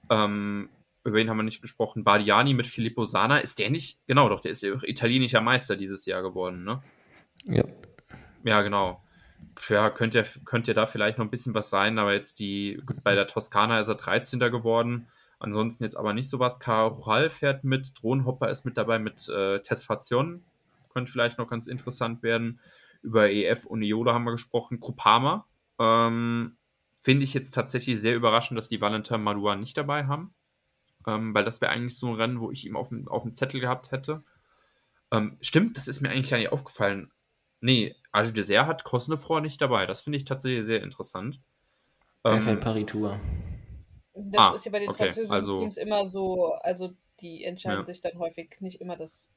[0.10, 0.70] Ähm,
[1.04, 2.04] über ihn haben wir nicht gesprochen.
[2.04, 3.38] Bardiani mit Filippo Sana.
[3.38, 4.00] Ist der nicht?
[4.08, 6.82] Genau, doch, der ist ja italienischer Meister dieses Jahr geworden, ne?
[7.46, 7.64] Ja.
[8.44, 9.04] Ja, genau.
[9.70, 13.04] Ja, könnte, könnte ja da vielleicht noch ein bisschen was sein, aber jetzt die, gut,
[13.04, 14.40] bei der Toskana ist er 13.
[14.40, 15.08] geworden.
[15.40, 16.60] Ansonsten jetzt aber nicht sowas.
[16.60, 20.44] Carural fährt mit, Drohnenhopper ist mit dabei mit äh, Tesfation.
[20.94, 22.60] Könnte vielleicht noch ganz interessant werden.
[23.02, 24.80] Über EF und Iola haben wir gesprochen.
[24.80, 25.46] Groupama.
[25.80, 26.58] Ähm,
[27.00, 30.34] Finde ich jetzt tatsächlich sehr überraschend, dass die Valentin Madua nicht dabei haben.
[31.06, 33.36] Ähm, weil das wäre eigentlich so ein Rennen, wo ich ihn auf dem, auf dem
[33.36, 34.24] Zettel gehabt hätte.
[35.12, 37.12] Ähm, stimmt, das ist mir eigentlich gar nicht aufgefallen.
[37.62, 39.86] Nee, Age Dessert hat Cosnefroy nicht dabei.
[39.86, 41.42] Das finde ich tatsächlich sehr interessant.
[42.24, 43.20] Der ähm, fährt Paris-Tour.
[44.16, 47.80] Das ah, ist ja bei den okay, französischen also, Teams immer so, also die entscheiden
[47.80, 47.86] ja.
[47.86, 49.30] sich dann häufig nicht immer das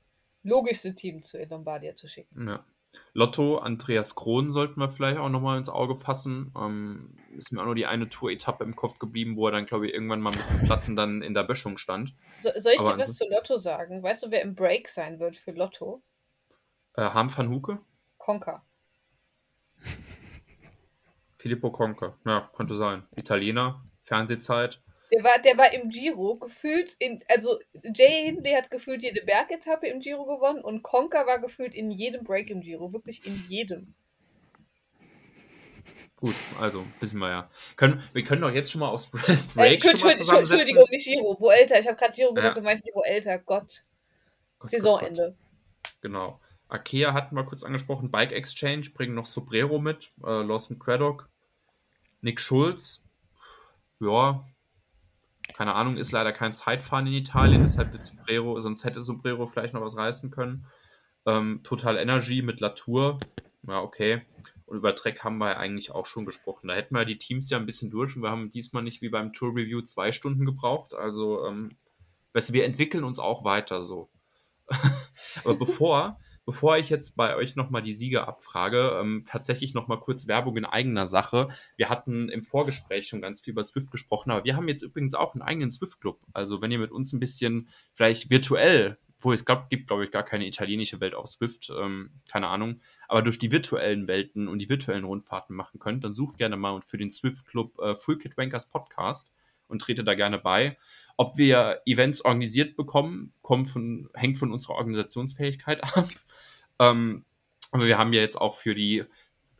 [0.42, 2.48] logischste Team zu Lombardia zu schicken.
[2.48, 2.64] Ja.
[3.12, 6.54] Lotto, Andreas Krohn sollten wir vielleicht auch nochmal ins Auge fassen.
[6.56, 9.86] Ähm, ist mir auch nur die eine Tour-Etappe im Kopf geblieben, wo er dann, glaube
[9.86, 12.14] ich, irgendwann mal mit den Platten dann in der Böschung stand.
[12.40, 14.02] So, soll ich Aber dir was zu Lotto sagen?
[14.02, 16.02] Weißt du, wer im Break sein wird für Lotto?
[16.94, 17.78] Äh, Harm van Huke?
[18.16, 18.64] Conker.
[21.34, 23.06] Filippo Conker, ja, könnte sein.
[23.14, 24.80] Italiener, Fernsehzeit.
[25.12, 27.59] Der war, der war im Giro gefühlt in, also
[27.94, 32.24] Jay Hindley hat gefühlt jede Bergetappe im Giro gewonnen und Conker war gefühlt in jedem
[32.24, 33.94] Break im Giro, wirklich in jedem.
[36.16, 37.50] Gut, also wissen wir ja.
[37.76, 41.36] Können, wir können doch jetzt schon mal aufs Break äh, schon mal Entschuldigung, nicht Giro,
[41.38, 41.78] wo älter.
[41.78, 42.59] Ich habe gerade Giro gesagt ja.
[42.59, 43.38] und meinte wo älter.
[43.38, 43.84] Gott.
[44.59, 45.36] Gott Saisonende.
[45.38, 45.92] Gott.
[46.02, 46.40] Genau.
[46.68, 48.11] Akea hatten wir kurz angesprochen.
[48.11, 50.12] Bike Exchange bringen noch Sobrero mit.
[50.22, 51.30] Äh, Lawson Craddock.
[52.20, 53.07] Nick Schulz
[54.01, 54.44] ja,
[55.55, 59.74] keine Ahnung, ist leider kein Zeitfahren in Italien, deshalb wird Sombrero, sonst hätte Sombrero vielleicht
[59.74, 60.66] noch was reißen können.
[61.26, 63.18] Ähm, Total Energy mit Latour,
[63.66, 64.22] ja, okay.
[64.66, 66.68] Und über Trek haben wir ja eigentlich auch schon gesprochen.
[66.68, 69.09] Da hätten wir die Teams ja ein bisschen durch und wir haben diesmal nicht wie
[69.09, 70.94] beim Tour Review zwei Stunden gebraucht.
[70.94, 71.76] Also, ähm,
[72.34, 74.11] weißt du, wir entwickeln uns auch weiter so.
[75.44, 80.28] Aber bevor, bevor ich jetzt bei euch nochmal die Sieger abfrage, ähm, tatsächlich nochmal kurz
[80.28, 81.49] Werbung in eigener Sache.
[81.76, 85.12] Wir hatten im Vorgespräch schon ganz viel über Swift gesprochen, aber wir haben jetzt übrigens
[85.12, 86.18] auch einen eigenen Swift-Club.
[86.32, 90.11] Also wenn ihr mit uns ein bisschen vielleicht virtuell, wo es gab, gibt, glaube ich,
[90.11, 94.59] gar keine italienische Welt auf Swift, ähm, keine Ahnung, aber durch die virtuellen Welten und
[94.59, 98.38] die virtuellen Rundfahrten machen könnt, dann sucht gerne mal für den Swift-Club äh, Full Kit
[98.38, 99.34] Wankers Podcast
[99.66, 100.78] und trete da gerne bei.
[101.18, 106.09] Ob wir Events organisiert bekommen, von, hängt von unserer Organisationsfähigkeit ab.
[106.78, 107.24] Ähm,
[107.70, 109.04] aber wir haben ja jetzt auch für die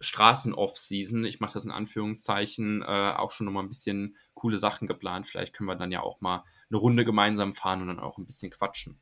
[0.01, 5.27] Straßen-Off-Season, ich mache das in Anführungszeichen, äh, auch schon nochmal ein bisschen coole Sachen geplant.
[5.27, 8.27] Vielleicht können wir dann ja auch mal eine Runde gemeinsam fahren und dann auch ein
[8.27, 8.99] bisschen quatschen.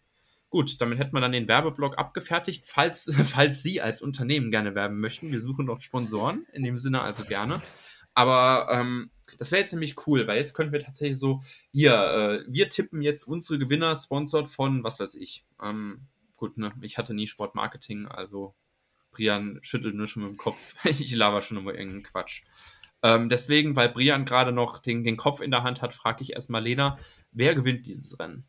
[0.49, 2.65] Gut, damit hätten wir dann den Werbeblock abgefertigt.
[2.67, 7.03] Falls, falls Sie als Unternehmen gerne werben möchten, wir suchen noch Sponsoren, in dem Sinne
[7.03, 7.61] also gerne.
[8.15, 11.43] Aber ähm, das wäre jetzt nämlich cool, weil jetzt könnten wir tatsächlich so,
[11.73, 16.07] hier, äh, wir tippen jetzt unsere Gewinner, sponsored von, was weiß ich, ähm,
[16.37, 18.55] gut, ne, ich hatte nie Sportmarketing, also
[19.11, 20.75] Brian schüttelt nur schon mit dem Kopf.
[20.85, 22.45] ich laber schon immer irgendeinen Quatsch.
[23.03, 26.33] Ähm, deswegen, weil Brian gerade noch den, den Kopf in der Hand hat, frage ich
[26.33, 26.99] erstmal Lena,
[27.33, 28.47] wer gewinnt dieses Rennen?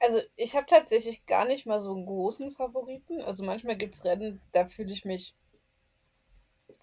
[0.00, 3.22] Also ich habe tatsächlich gar nicht mal so einen großen Favoriten.
[3.22, 5.34] Also manchmal gibt es Rennen, da fühle ich mich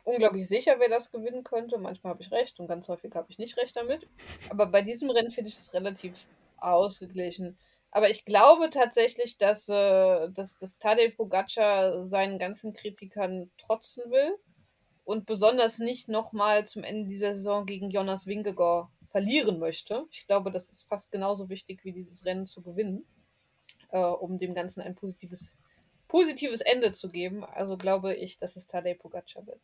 [0.03, 1.77] unglaublich sicher, wer das gewinnen könnte.
[1.77, 4.07] Manchmal habe ich recht und ganz häufig habe ich nicht recht damit.
[4.49, 7.57] Aber bei diesem Rennen finde ich es relativ ausgeglichen.
[7.91, 14.37] Aber ich glaube tatsächlich, dass, äh, dass, dass Tadej Pogacar seinen ganzen Kritikern trotzen will
[15.03, 20.05] und besonders nicht nochmal zum Ende dieser Saison gegen Jonas Wingegaard verlieren möchte.
[20.11, 23.05] Ich glaube, das ist fast genauso wichtig wie dieses Rennen zu gewinnen,
[23.89, 25.57] äh, um dem Ganzen ein positives,
[26.07, 27.43] positives Ende zu geben.
[27.43, 29.61] Also glaube ich, dass es Tadej Pogacar wird.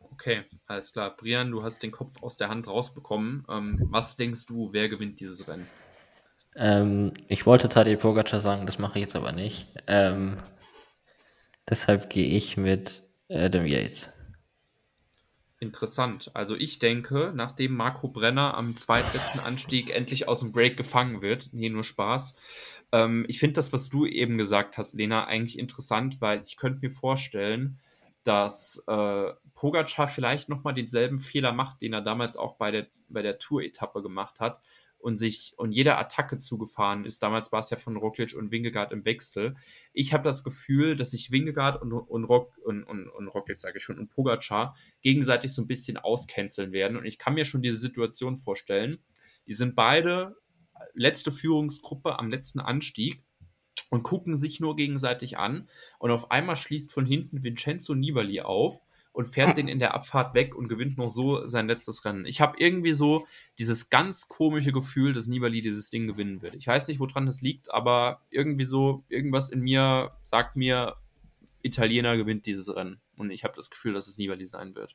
[0.00, 1.14] Okay, alles klar.
[1.14, 3.44] Brian, du hast den Kopf aus der Hand rausbekommen.
[3.48, 5.68] Ähm, was denkst du, wer gewinnt dieses Rennen?
[6.58, 9.68] Ähm, ich wollte Tadej Pogacar sagen, das mache ich jetzt aber nicht.
[9.86, 10.38] Ähm,
[11.68, 14.12] deshalb gehe ich mit Adam Yates.
[15.60, 16.30] Interessant.
[16.34, 21.50] Also ich denke, nachdem Marco Brenner am zweitletzten Anstieg endlich aus dem Break gefangen wird,
[21.52, 22.36] nee, nur Spaß.
[22.90, 26.80] Ähm, ich finde das, was du eben gesagt hast, Lena, eigentlich interessant, weil ich könnte
[26.80, 27.78] mir vorstellen,
[28.24, 33.22] dass äh, Pogacar vielleicht nochmal denselben Fehler macht, den er damals auch bei der, bei
[33.22, 34.60] der Tour-Etappe gemacht hat
[34.98, 37.22] und sich und jeder Attacke zugefahren ist.
[37.22, 39.56] Damals war es ja von Roglic und Wingegaard im Wechsel.
[39.92, 43.78] Ich habe das Gefühl, dass sich Wingegaard und, und, Rock, und, und, und Roglic, sage
[43.78, 46.96] ich schon, und Pogacar gegenseitig so ein bisschen auscanceln werden.
[46.96, 48.98] Und ich kann mir schon diese Situation vorstellen.
[49.46, 50.36] Die sind beide
[50.94, 53.22] letzte Führungsgruppe am letzten Anstieg
[53.90, 55.68] und gucken sich nur gegenseitig an.
[55.98, 58.82] Und auf einmal schließt von hinten Vincenzo Nibali auf
[59.18, 62.24] und fährt den in der Abfahrt weg und gewinnt noch so sein letztes Rennen.
[62.24, 63.26] Ich habe irgendwie so
[63.58, 66.54] dieses ganz komische Gefühl, dass Nibali dieses Ding gewinnen wird.
[66.54, 70.98] Ich weiß nicht, woran das liegt, aber irgendwie so, irgendwas in mir sagt mir,
[71.62, 73.00] Italiener gewinnt dieses Rennen.
[73.16, 74.94] Und ich habe das Gefühl, dass es Nibali sein wird.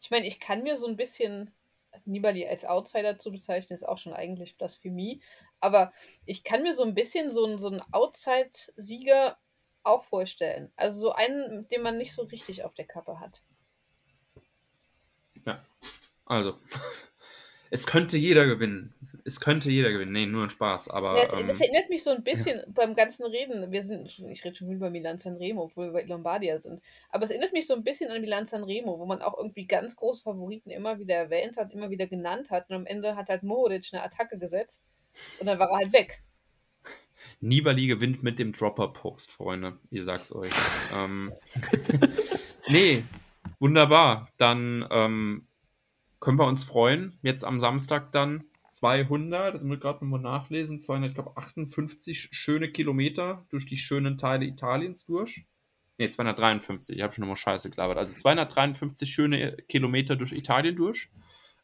[0.00, 1.50] Ich meine, ich kann mir so ein bisschen
[2.06, 5.20] Nibali als Outsider zu bezeichnen, ist auch schon eigentlich Blasphemie.
[5.60, 5.92] Aber
[6.24, 9.36] ich kann mir so ein bisschen so, einen, so einen Outside-Sieger
[9.86, 10.72] auch vorstellen.
[10.76, 13.42] Also so einen, den man nicht so richtig auf der Kappe hat.
[15.46, 15.64] Ja,
[16.24, 16.58] also.
[17.68, 18.94] Es könnte jeder gewinnen.
[19.24, 20.12] Es könnte jeder gewinnen.
[20.12, 20.88] Nee, nur ein Spaß.
[20.90, 22.64] Aber, ja, es, ähm, das erinnert mich so ein bisschen ja.
[22.68, 23.72] beim ganzen Reden.
[23.72, 26.80] Wir sind, ich rede schon über Milan Sanremo, obwohl wir bei Lombardia sind.
[27.10, 29.96] Aber es erinnert mich so ein bisschen an Milan Sanremo, wo man auch irgendwie ganz
[29.96, 32.70] große Favoriten immer wieder erwähnt hat, immer wieder genannt hat.
[32.70, 34.84] Und am Ende hat halt Mohoric eine Attacke gesetzt.
[35.40, 36.22] Und dann war er halt weg.
[37.40, 39.78] Nibali gewinnt mit dem Dropper-Post, Freunde.
[39.90, 40.52] Ich sag's euch.
[40.94, 41.32] ähm,
[42.68, 43.02] nee,
[43.58, 44.28] wunderbar.
[44.36, 45.46] Dann ähm,
[46.20, 47.18] können wir uns freuen.
[47.22, 53.64] Jetzt am Samstag dann 200, das muss ich gerade nochmal nachlesen, 258 schöne Kilometer durch
[53.64, 55.46] die schönen Teile Italiens durch.
[55.98, 57.96] Ne, 253, ich habe schon nochmal Scheiße gelabert.
[57.96, 61.10] Also 253 schöne Kilometer durch Italien durch.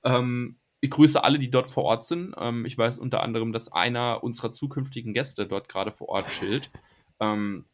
[0.04, 2.34] Ähm, ich grüße alle, die dort vor Ort sind.
[2.36, 6.70] Ähm, ich weiß unter anderem, dass einer unserer zukünftigen Gäste dort gerade vor Ort chillt.
[7.20, 7.66] Ähm,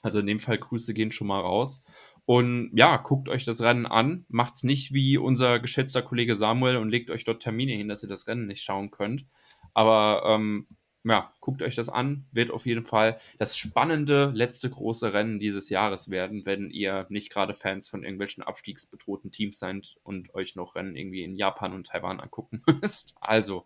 [0.00, 1.82] also in dem Fall Grüße gehen schon mal raus.
[2.24, 4.24] Und ja, guckt euch das Rennen an.
[4.28, 8.08] Macht's nicht wie unser geschätzter Kollege Samuel und legt euch dort Termine hin, dass ihr
[8.08, 9.26] das Rennen nicht schauen könnt.
[9.74, 10.68] Aber ähm,
[11.04, 12.26] ja, guckt euch das an.
[12.32, 17.30] Wird auf jeden Fall das spannende letzte große Rennen dieses Jahres werden, wenn ihr nicht
[17.30, 21.88] gerade Fans von irgendwelchen abstiegsbedrohten Teams seid und euch noch Rennen irgendwie in Japan und
[21.88, 23.16] Taiwan angucken müsst.
[23.20, 23.64] Also,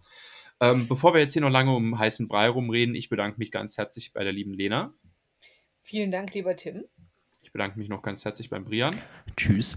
[0.60, 3.76] ähm, bevor wir jetzt hier noch lange um heißen Brei rumreden, ich bedanke mich ganz
[3.76, 4.94] herzlich bei der lieben Lena.
[5.82, 6.84] Vielen Dank, lieber Tim.
[7.42, 8.94] Ich bedanke mich noch ganz herzlich beim Brian.
[9.36, 9.76] Tschüss.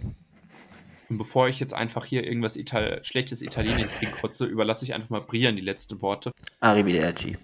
[1.10, 5.22] Und bevor ich jetzt einfach hier irgendwas Ital schlechtes Italienisches hinkotze, überlasse ich einfach mal
[5.22, 6.32] Brian die letzten Worte.
[6.60, 7.38] Arrivederci.